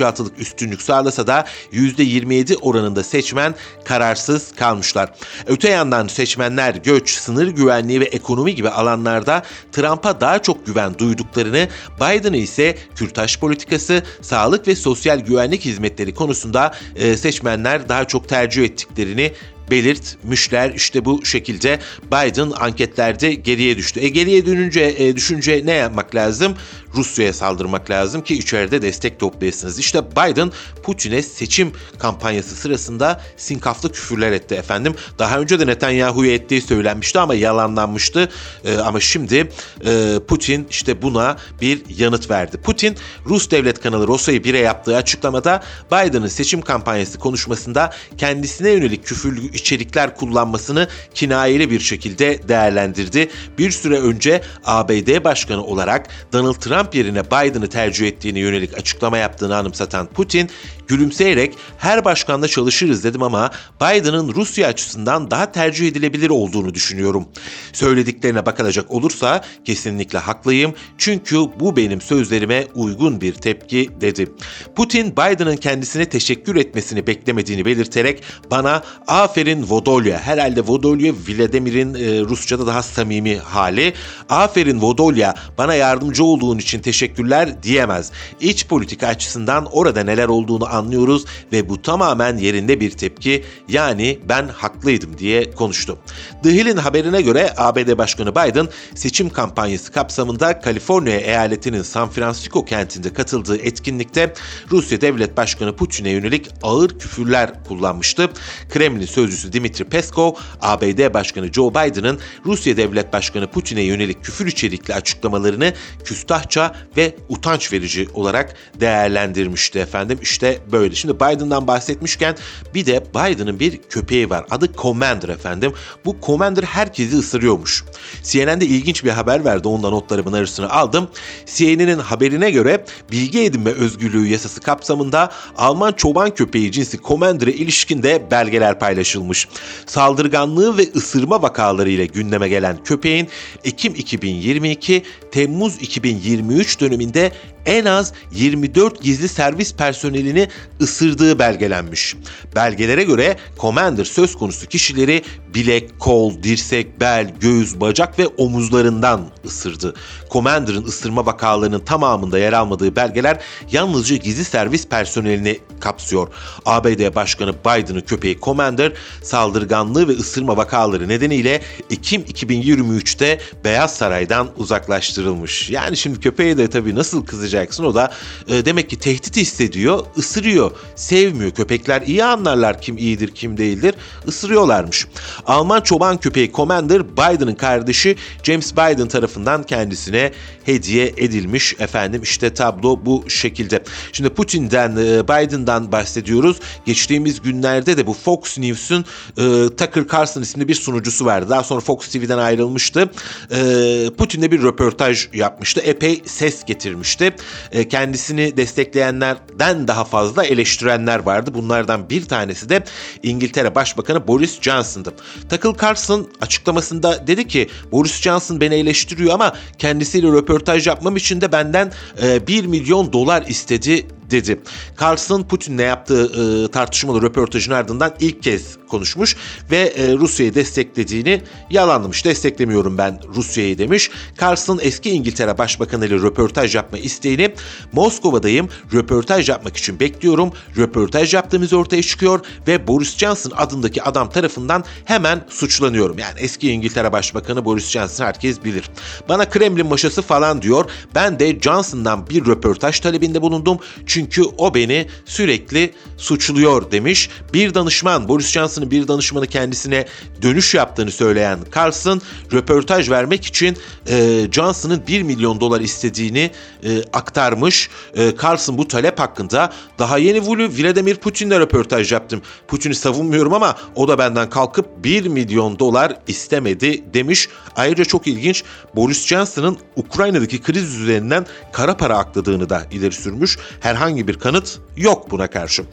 %66'lık 0.00 0.38
üstünlük 0.38 0.82
sağlasa 0.82 1.26
da 1.26 1.46
%27 1.72 2.56
oranında 2.56 3.04
seçmen 3.04 3.54
kararsız 3.84 4.52
kalmışlar. 4.52 5.12
Öte 5.46 5.70
yandan 5.70 6.06
seçmenler 6.06 6.74
göç, 6.74 7.10
sınır 7.10 7.48
güvenliği 7.48 8.00
ve 8.00 8.04
ekonomi 8.04 8.54
gibi 8.54 8.68
alanlarda 8.68 9.42
Trump'a 9.72 10.20
daha 10.20 10.42
çok 10.42 10.66
güven 10.66 10.98
duyduklarını, 10.98 11.68
Biden'ı 11.96 12.36
ise 12.36 12.78
kürtaj 12.94 13.38
politikası, 13.38 14.02
sağlık 14.20 14.68
ve 14.68 14.76
sosyal 14.76 15.20
güvenlik 15.20 15.64
hizmetleri 15.64 16.14
konusunda 16.14 16.74
e, 16.96 17.16
seçmenler 17.16 17.88
daha 17.88 18.04
çok 18.04 18.28
tercih 18.28 18.64
ettiklerini 18.64 19.32
belirtmişler. 19.70 20.70
İşte 20.70 21.04
bu 21.04 21.24
şekilde 21.24 21.78
Biden 22.06 22.50
anketlerde 22.50 23.34
geriye 23.34 23.76
düştü. 23.76 24.00
E 24.00 24.08
geriye 24.08 24.46
dönünce 24.46 24.94
e, 24.98 25.16
düşünce 25.16 25.62
ne 25.64 25.72
yapmak 25.72 26.14
lazım? 26.14 26.54
Rusya'ya 26.94 27.32
saldırmak 27.32 27.90
lazım 27.90 28.22
ki 28.22 28.34
içeride 28.34 28.82
destek 28.82 29.20
toplayasınız. 29.20 29.78
İşte 29.78 30.10
Biden 30.10 30.52
Putin'e 30.82 31.22
seçim 31.22 31.72
kampanyası 31.98 32.56
sırasında 32.56 33.20
sinkaflı 33.36 33.92
küfürler 33.92 34.32
etti 34.32 34.54
efendim. 34.54 34.94
Daha 35.18 35.40
önce 35.40 35.60
de 35.60 35.66
Netanyahu'ya 35.66 36.34
ettiği 36.34 36.60
söylenmişti 36.60 37.18
ama 37.18 37.34
yalanlanmıştı. 37.34 38.28
E, 38.64 38.76
ama 38.76 39.00
şimdi 39.00 39.48
e, 39.86 40.18
Putin 40.28 40.66
işte 40.70 41.02
buna 41.02 41.36
bir 41.60 41.82
yanıt 41.98 42.30
verdi. 42.30 42.56
Putin 42.56 42.96
Rus 43.26 43.50
devlet 43.50 43.80
kanalı 43.80 44.08
Rosa'yı 44.08 44.44
bire 44.44 44.58
yaptığı 44.58 44.96
açıklamada 44.96 45.62
Biden'ın 45.92 46.26
seçim 46.26 46.60
kampanyası 46.60 47.18
konuşmasında 47.18 47.92
kendisine 48.18 48.70
yönelik 48.70 49.04
küfürlü 49.04 49.50
içerikler 49.60 50.16
kullanmasını 50.16 50.88
kinayeli 51.14 51.70
bir 51.70 51.80
şekilde 51.80 52.48
değerlendirdi. 52.48 53.30
Bir 53.58 53.70
süre 53.70 54.00
önce 54.00 54.42
ABD 54.64 55.24
Başkanı 55.24 55.64
olarak 55.64 56.08
Donald 56.32 56.54
Trump 56.54 56.94
yerine 56.94 57.24
Biden'ı 57.24 57.68
tercih 57.68 58.08
ettiğini 58.08 58.38
yönelik 58.38 58.78
açıklama 58.78 59.18
yaptığını 59.18 59.56
anımsatan 59.56 60.06
Putin, 60.06 60.50
gülümseyerek 60.90 61.54
her 61.78 62.04
başkanla 62.04 62.48
çalışırız 62.48 63.04
dedim 63.04 63.22
ama 63.22 63.50
Biden'ın 63.80 64.34
Rusya 64.34 64.68
açısından 64.68 65.30
daha 65.30 65.52
tercih 65.52 65.88
edilebilir 65.88 66.30
olduğunu 66.30 66.74
düşünüyorum. 66.74 67.28
Söylediklerine 67.72 68.46
bakılacak 68.46 68.90
olursa 68.90 69.44
kesinlikle 69.64 70.18
haklıyım 70.18 70.74
çünkü 70.98 71.36
bu 71.60 71.76
benim 71.76 72.00
sözlerime 72.00 72.66
uygun 72.74 73.20
bir 73.20 73.34
tepki 73.34 73.90
dedi. 74.00 74.28
Putin 74.76 75.12
Biden'ın 75.12 75.56
kendisine 75.56 76.04
teşekkür 76.04 76.56
etmesini 76.56 77.06
beklemediğini 77.06 77.64
belirterek 77.64 78.22
bana 78.50 78.82
aferin 79.06 79.70
Vodolya 79.70 80.18
herhalde 80.18 80.60
Vodolya 80.60 81.12
Vladimir'in 81.28 81.94
e, 81.94 82.20
Rusça'da 82.20 82.66
daha 82.66 82.82
samimi 82.82 83.36
hali 83.36 83.94
aferin 84.28 84.80
Vodolya 84.80 85.34
bana 85.58 85.74
yardımcı 85.74 86.24
olduğun 86.24 86.58
için 86.58 86.80
teşekkürler 86.80 87.62
diyemez. 87.62 88.12
İç 88.40 88.66
politika 88.66 89.06
açısından 89.06 89.66
orada 89.72 90.04
neler 90.04 90.28
olduğunu 90.28 90.66
anlıyoruz 90.80 91.24
ve 91.52 91.68
bu 91.68 91.82
tamamen 91.82 92.36
yerinde 92.36 92.80
bir 92.80 92.90
tepki 92.90 93.44
yani 93.68 94.18
ben 94.28 94.48
haklıydım 94.48 95.18
diye 95.18 95.50
konuştu. 95.50 95.98
The 96.42 96.50
Hill'in 96.50 96.76
haberine 96.76 97.22
göre 97.22 97.54
ABD 97.56 97.98
Başkanı 97.98 98.30
Biden 98.30 98.68
seçim 98.94 99.30
kampanyası 99.30 99.92
kapsamında 99.92 100.60
Kaliforniya 100.60 101.16
eyaletinin 101.16 101.82
San 101.82 102.08
Francisco 102.08 102.64
kentinde 102.64 103.12
katıldığı 103.12 103.56
etkinlikte 103.56 104.34
Rusya 104.70 105.00
Devlet 105.00 105.36
Başkanı 105.36 105.76
Putin'e 105.76 106.10
yönelik 106.10 106.48
ağır 106.62 106.98
küfürler 106.98 107.64
kullanmıştı. 107.68 108.28
Kremlin 108.70 109.06
sözcüsü 109.06 109.52
Dimitri 109.52 109.84
Peskov, 109.84 110.32
ABD 110.62 111.14
Başkanı 111.14 111.52
Joe 111.52 111.70
Biden'ın 111.70 112.20
Rusya 112.46 112.76
Devlet 112.76 113.12
Başkanı 113.12 113.50
Putin'e 113.50 113.82
yönelik 113.82 114.24
küfür 114.24 114.46
içerikli 114.46 114.94
açıklamalarını 114.94 115.72
küstahça 116.04 116.74
ve 116.96 117.16
utanç 117.28 117.72
verici 117.72 118.08
olarak 118.14 118.54
değerlendirmişti 118.80 119.78
efendim. 119.78 120.18
İşte 120.22 120.58
böyle. 120.72 120.94
Şimdi 120.94 121.16
Biden'dan 121.16 121.66
bahsetmişken 121.66 122.36
bir 122.74 122.86
de 122.86 123.04
Biden'ın 123.14 123.60
bir 123.60 123.76
köpeği 123.76 124.30
var. 124.30 124.44
Adı 124.50 124.72
Commander 124.72 125.28
efendim. 125.28 125.72
Bu 126.04 126.16
Commander 126.26 126.62
herkesi 126.62 127.16
ısırıyormuş. 127.16 127.84
CNN'de 128.22 128.66
ilginç 128.66 129.04
bir 129.04 129.10
haber 129.10 129.44
verdi. 129.44 129.68
Ondan 129.68 129.92
notlarımın 129.92 130.32
arasına 130.32 130.68
aldım. 130.68 131.08
CNN'in 131.46 131.98
haberine 131.98 132.50
göre 132.50 132.84
bilgi 133.12 133.42
edinme 133.42 133.70
özgürlüğü 133.70 134.26
yasası 134.26 134.60
kapsamında 134.60 135.30
Alman 135.56 135.92
çoban 135.92 136.34
köpeği 136.34 136.72
cinsi 136.72 136.98
Commander'e 137.02 137.52
ilişkin 137.52 138.02
de 138.02 138.30
belgeler 138.30 138.78
paylaşılmış. 138.78 139.48
Saldırganlığı 139.86 140.78
ve 140.78 140.88
ısırma 140.96 141.42
vakaları 141.42 141.90
ile 141.90 142.06
gündeme 142.06 142.48
gelen 142.48 142.84
köpeğin 142.84 143.28
Ekim 143.64 143.94
2022, 143.94 145.02
Temmuz 145.32 145.76
2023 145.82 146.80
döneminde 146.80 147.32
en 147.66 147.84
az 147.84 148.12
24 148.32 149.02
gizli 149.02 149.28
servis 149.28 149.74
personelini 149.74 150.48
ısırdığı 150.80 151.38
belgelenmiş. 151.38 152.16
Belgelere 152.56 153.04
göre 153.04 153.36
Commander 153.58 154.04
söz 154.04 154.36
konusu 154.36 154.66
kişileri 154.66 155.22
bilek, 155.54 156.00
kol, 156.00 156.42
dirsek, 156.42 157.00
bel, 157.00 157.34
göğüs, 157.40 157.80
bacak 157.80 158.18
ve 158.18 158.26
omuzlarından 158.26 159.26
ısırdı. 159.44 159.94
Commander'ın 160.30 160.84
ısırma 160.84 161.26
vakalarının 161.26 161.80
tamamında 161.80 162.38
yer 162.38 162.52
almadığı 162.52 162.96
belgeler 162.96 163.38
yalnızca 163.72 164.16
gizli 164.16 164.44
servis 164.44 164.86
personelini 164.86 165.58
kapsıyor. 165.80 166.28
ABD 166.66 167.14
Başkanı 167.14 167.54
Biden'ın 167.54 168.00
köpeği 168.00 168.38
Commander 168.40 168.92
saldırganlığı 169.22 170.08
ve 170.08 170.12
ısırma 170.12 170.56
vakaları 170.56 171.08
nedeniyle 171.08 171.62
Ekim 171.90 172.22
2023'te 172.22 173.40
Beyaz 173.64 173.96
Saray'dan 173.96 174.48
uzaklaştırılmış. 174.56 175.70
Yani 175.70 175.96
şimdi 175.96 176.20
köpeğe 176.20 176.58
de 176.58 176.70
tabii 176.70 176.94
nasıl 176.94 177.26
kızacaksın 177.26 177.84
o 177.84 177.94
da 177.94 178.12
e, 178.48 178.64
demek 178.64 178.90
ki 178.90 178.98
tehdit 178.98 179.36
hissediyor, 179.36 180.06
ısırıyor, 180.40 180.70
sevmiyor. 180.96 181.50
Köpekler 181.50 182.02
iyi 182.02 182.24
anlarlar 182.24 182.80
kim 182.80 182.98
iyidir 182.98 183.28
kim 183.28 183.56
değildir, 183.56 183.94
ısırıyorlarmış. 184.28 185.06
Alman 185.46 185.80
çoban 185.80 186.16
köpeği 186.16 186.52
Commander 186.52 187.16
Biden'ın 187.16 187.54
kardeşi 187.54 188.16
James 188.42 188.72
Biden 188.72 189.08
tarafından 189.08 189.62
kendisine 189.62 190.32
hediye 190.64 191.12
edilmiş 191.16 191.74
efendim. 191.78 192.22
İşte 192.22 192.54
tablo 192.54 193.00
bu 193.04 193.24
şekilde. 193.28 193.82
Şimdi 194.12 194.30
Putin'den, 194.30 194.90
e, 194.96 195.28
Biden'dan 195.28 195.92
bahsediyoruz. 195.92 196.56
Geçtiğimiz 196.86 197.42
günlerde 197.42 197.96
de 197.96 198.06
bu 198.06 198.14
Fox 198.14 198.58
News'un 198.58 199.04
e, 199.38 199.44
Tucker 199.76 200.04
Carlson 200.12 200.42
isimli 200.42 200.68
bir 200.68 200.74
sunucusu 200.74 201.24
vardı. 201.24 201.50
Daha 201.50 201.64
sonra 201.64 201.80
Fox 201.80 202.08
TV'den 202.08 202.38
ayrılmıştı. 202.38 203.10
E, 203.50 204.10
Putin'le 204.18 204.50
bir 204.50 204.62
röportaj 204.62 205.28
yapmıştı. 205.32 205.80
Epey 205.80 206.22
ses 206.26 206.64
getirmişti. 206.64 207.36
E, 207.72 207.88
kendisini 207.88 208.56
destekleyenlerden 208.56 209.88
daha 209.88 210.04
fazla 210.04 210.29
eleştirenler 210.38 211.18
vardı. 211.18 211.50
Bunlardan 211.54 212.10
bir 212.10 212.24
tanesi 212.24 212.68
de 212.68 212.84
İngiltere 213.22 213.74
Başbakanı 213.74 214.28
Boris 214.28 214.60
Johnson'dı. 214.60 215.14
Tucker 215.50 215.86
Carlson 215.86 216.28
açıklamasında 216.40 217.26
dedi 217.26 217.48
ki 217.48 217.68
Boris 217.92 218.20
Johnson 218.20 218.60
beni 218.60 218.74
eleştiriyor 218.74 219.34
ama 219.34 219.56
kendisiyle 219.78 220.28
röportaj 220.28 220.86
yapmam 220.86 221.16
için 221.16 221.40
de 221.40 221.52
benden 221.52 221.92
e, 222.22 222.46
1 222.46 222.66
milyon 222.66 223.12
dolar 223.12 223.44
istedi 223.48 224.06
dedi. 224.30 224.60
Carlson 225.00 225.42
Putin'le 225.42 225.78
yaptığı 225.78 226.24
e, 226.24 226.70
tartışmalı 226.70 227.22
röportajın 227.22 227.72
ardından 227.72 228.14
ilk 228.20 228.42
kez 228.42 228.79
konuşmuş 228.90 229.36
ve 229.70 229.76
e, 229.76 230.12
Rusya'yı 230.12 230.54
desteklediğini 230.54 231.42
yalanlamış. 231.70 232.24
Desteklemiyorum 232.24 232.98
ben 232.98 233.20
Rusya'yı 233.34 233.78
demiş. 233.78 234.10
Carlson 234.40 234.78
eski 234.82 235.10
İngiltere 235.10 235.58
Başbakanı 235.58 236.06
ile 236.06 236.14
röportaj 236.14 236.74
yapma 236.74 236.98
isteğini 236.98 237.54
Moskova'dayım 237.92 238.68
röportaj 238.92 239.48
yapmak 239.48 239.76
için 239.76 240.00
bekliyorum. 240.00 240.52
Röportaj 240.76 241.34
yaptığımız 241.34 241.72
ortaya 241.72 242.02
çıkıyor 242.02 242.40
ve 242.66 242.86
Boris 242.86 243.16
Johnson 243.16 243.52
adındaki 243.56 244.02
adam 244.02 244.30
tarafından 244.30 244.84
hemen 245.04 245.46
suçlanıyorum. 245.48 246.18
Yani 246.18 246.40
eski 246.40 246.70
İngiltere 246.70 247.12
Başbakanı 247.12 247.64
Boris 247.64 247.90
Johnson 247.90 248.24
herkes 248.24 248.64
bilir. 248.64 248.84
Bana 249.28 249.48
Kremlin 249.48 249.86
maşası 249.86 250.22
falan 250.22 250.62
diyor. 250.62 250.90
Ben 251.14 251.38
de 251.38 251.60
Johnson'dan 251.60 252.30
bir 252.30 252.46
röportaj 252.46 253.00
talebinde 253.00 253.42
bulundum. 253.42 253.78
Çünkü 254.06 254.42
o 254.58 254.74
beni 254.74 255.06
sürekli 255.26 255.94
suçluyor 256.16 256.90
demiş. 256.90 257.30
Bir 257.54 257.74
danışman 257.74 258.28
Boris 258.28 258.52
Johnson'ın 258.80 258.90
bir 258.90 259.08
danışmanı 259.08 259.46
kendisine 259.46 260.06
dönüş 260.42 260.74
yaptığını 260.74 261.10
söyleyen 261.10 261.58
Carlson 261.76 262.20
röportaj 262.52 263.10
vermek 263.10 263.44
için 263.44 263.76
e, 264.08 264.46
Johnson'ın 264.52 265.02
1 265.06 265.22
milyon 265.22 265.60
dolar 265.60 265.80
istediğini 265.80 266.50
e, 266.84 267.02
aktarmış. 267.12 267.90
E, 268.14 268.36
Carlson 268.42 268.78
bu 268.78 268.88
talep 268.88 269.18
hakkında 269.18 269.72
daha 269.98 270.18
yeni 270.18 270.40
Vladimir 270.46 271.16
Putin'le 271.16 271.60
röportaj 271.60 272.12
yaptım. 272.12 272.42
Putin'i 272.68 272.94
savunmuyorum 272.94 273.54
ama 273.54 273.76
o 273.94 274.08
da 274.08 274.18
benden 274.18 274.50
kalkıp 274.50 275.04
1 275.04 275.26
milyon 275.26 275.78
dolar 275.78 276.16
istemedi 276.26 277.04
demiş. 277.14 277.48
Ayrıca 277.76 278.04
çok 278.04 278.26
ilginç 278.26 278.64
Boris 278.96 279.26
Johnson'ın 279.26 279.78
Ukrayna'daki 279.96 280.62
kriz 280.62 280.96
üzerinden 280.96 281.46
kara 281.72 281.96
para 281.96 282.18
akladığını 282.18 282.70
da 282.70 282.86
ileri 282.90 283.12
sürmüş. 283.12 283.58
Herhangi 283.80 284.28
bir 284.28 284.38
kanıt 284.38 284.78
yok 284.96 285.30
buna 285.30 285.46
karşı. 285.46 285.84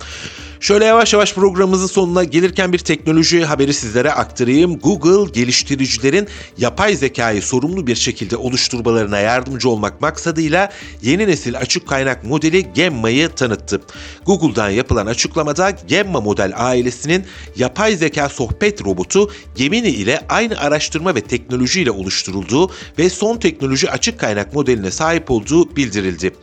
Şöyle 0.60 0.86
yavaş 0.86 1.14
yavaş 1.14 1.34
programımızın 1.34 1.88
sonuna 1.88 2.24
gelirken 2.24 2.74
bir 2.74 2.80
teknoloji 2.80 3.46
haberi 3.46 3.74
sizlere 3.74 4.12
aktarayım. 4.12 4.80
Google 4.80 5.32
geliştiricilerin 5.32 6.28
yapay 6.58 6.96
zekayı 6.96 7.42
sorumlu 7.42 7.88
bir 7.88 7.96
şekilde 7.96 8.38
oluşturmalarına 8.38 9.20
yardımcı 9.20 9.70
olmak 9.70 10.02
maksadıyla 10.02 10.72
yeni 11.02 11.28
nesil 11.28 11.58
açık 11.58 11.88
kaynak 11.88 12.24
modeli 12.24 12.74
Gemma'yı 12.74 13.30
tanıttı. 13.30 13.82
Google'dan 14.26 14.70
yapılan 14.70 15.06
açıklamada 15.06 15.72
Gemma 15.88 16.22
model 16.22 16.54
ailesinin 16.56 17.26
yapay 17.56 17.96
zeka 17.96 18.30
sohbet 18.30 18.86
robotu 18.86 19.32
Gemini 19.56 19.90
ile 19.90 20.22
aynı 20.30 20.60
araştırma 20.60 21.16
ve 21.16 21.22
teknoloji 21.22 21.82
ile 21.82 21.92
oluşturulduğu 21.92 22.72
ve 23.00 23.10
son 23.10 23.38
teknoloji 23.38 23.92
açık 23.92 24.20
kaynak 24.20 24.54
modeline 24.54 24.92
sahip 24.92 25.32
olduğu 25.32 25.76
bildirildi. 25.76 26.34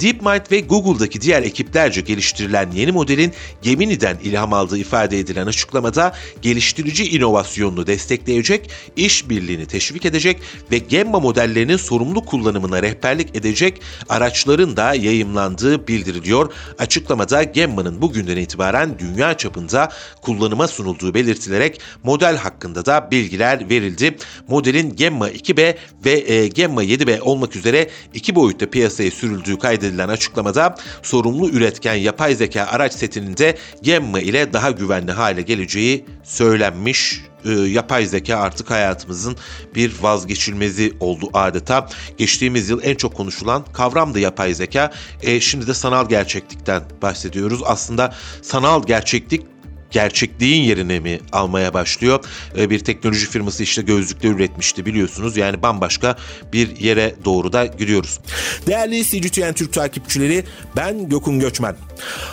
DeepMind 0.00 0.50
ve 0.50 0.60
Google'daki 0.60 1.20
diğer 1.20 1.42
ekiplerce 1.42 2.00
geliştirilen 2.00 2.70
yeni 2.70 2.92
modelin 2.92 3.32
Gemini'den 3.62 4.18
ilham 4.24 4.52
aldığı 4.52 4.78
ifade 4.78 5.18
edilen 5.18 5.46
açıklamada 5.46 6.14
geliştirici 6.42 7.04
inovasyonunu 7.04 7.86
destekleyecek, 7.86 8.70
işbirliğini 8.96 9.66
teşvik 9.66 10.04
edecek 10.04 10.40
ve 10.72 10.78
Gemma 10.78 11.20
modellerinin 11.20 11.76
sorumlu 11.76 12.24
kullanımına 12.24 12.82
rehberlik 12.82 13.36
edecek 13.36 13.80
araçların 14.08 14.76
da 14.76 14.94
yayımlandığı 14.94 15.88
bildiriliyor. 15.88 16.52
Açıklamada 16.78 17.42
Gemma'nın 17.42 18.02
bugünden 18.02 18.36
itibaren 18.36 18.98
dünya 18.98 19.36
çapında 19.36 19.92
kullanıma 20.22 20.68
sunulduğu 20.68 21.14
belirtilerek 21.14 21.80
model 22.02 22.36
hakkında 22.36 22.86
da 22.86 23.10
bilgiler 23.10 23.70
verildi. 23.70 24.16
Modelin 24.48 24.96
Gemma 24.96 25.30
2B 25.30 25.76
ve 26.04 26.32
e, 26.32 26.48
Gemma 26.48 26.84
7B 26.84 27.20
olmak 27.20 27.56
üzere 27.56 27.90
iki 28.14 28.34
boyutta 28.34 28.70
piyasaya 28.70 29.10
sürüldüğü 29.10 29.58
kaydedilen 29.58 30.08
açıklamada 30.08 30.74
sorumlu 31.02 31.48
üretken 31.48 31.94
yapay 31.94 32.34
zeka 32.34 32.64
araç 32.64 32.92
setinin 32.92 33.36
de 33.36 33.47
Gemma 33.82 34.20
ile 34.20 34.52
daha 34.52 34.70
güvenli 34.70 35.12
hale 35.12 35.42
geleceği 35.42 36.04
söylenmiş 36.24 37.20
e, 37.44 37.50
yapay 37.50 38.06
zeka 38.06 38.36
artık 38.36 38.70
hayatımızın 38.70 39.36
bir 39.74 39.92
vazgeçilmezi 40.00 40.92
oldu 41.00 41.30
adeta. 41.32 41.88
Geçtiğimiz 42.18 42.70
yıl 42.70 42.80
en 42.82 42.94
çok 42.94 43.14
konuşulan 43.14 43.64
kavram 43.72 44.14
da 44.14 44.18
yapay 44.18 44.54
zeka. 44.54 44.92
E, 45.22 45.40
şimdi 45.40 45.66
de 45.66 45.74
sanal 45.74 46.08
gerçeklikten 46.08 46.82
bahsediyoruz. 47.02 47.60
Aslında 47.64 48.14
sanal 48.42 48.82
gerçeklik 48.86 49.46
gerçekliğin 49.90 50.62
yerine 50.62 51.00
mi 51.00 51.20
almaya 51.32 51.74
başlıyor? 51.74 52.24
E, 52.58 52.70
bir 52.70 52.78
teknoloji 52.78 53.26
firması 53.26 53.62
işte 53.62 53.82
gözlükler 53.82 54.30
üretmişti 54.30 54.86
biliyorsunuz. 54.86 55.36
Yani 55.36 55.62
bambaşka 55.62 56.16
bir 56.52 56.76
yere 56.76 57.14
doğru 57.24 57.52
da 57.52 57.66
gidiyoruz. 57.66 58.18
Değerli 58.66 59.04
CGTN 59.04 59.52
Türk 59.52 59.72
takipçileri 59.72 60.44
ben 60.76 61.08
Gökün 61.08 61.40
Göçmen. 61.40 61.76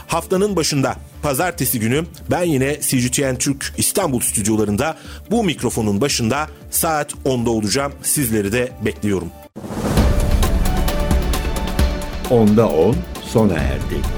Haftanın 0.07 0.55
başında 0.55 0.95
pazartesi 1.21 1.79
günü 1.79 2.05
ben 2.31 2.43
yine 2.43 2.81
CGTN 2.81 3.35
Türk 3.35 3.73
İstanbul 3.77 4.19
stüdyolarında 4.19 4.97
bu 5.31 5.43
mikrofonun 5.43 6.01
başında 6.01 6.47
saat 6.71 7.13
10'da 7.25 7.49
olacağım. 7.49 7.93
Sizleri 8.03 8.51
de 8.51 8.71
bekliyorum. 8.85 9.27
Onda 12.29 12.67
10 12.67 12.95
sona 13.33 13.53
erdi. 13.53 14.14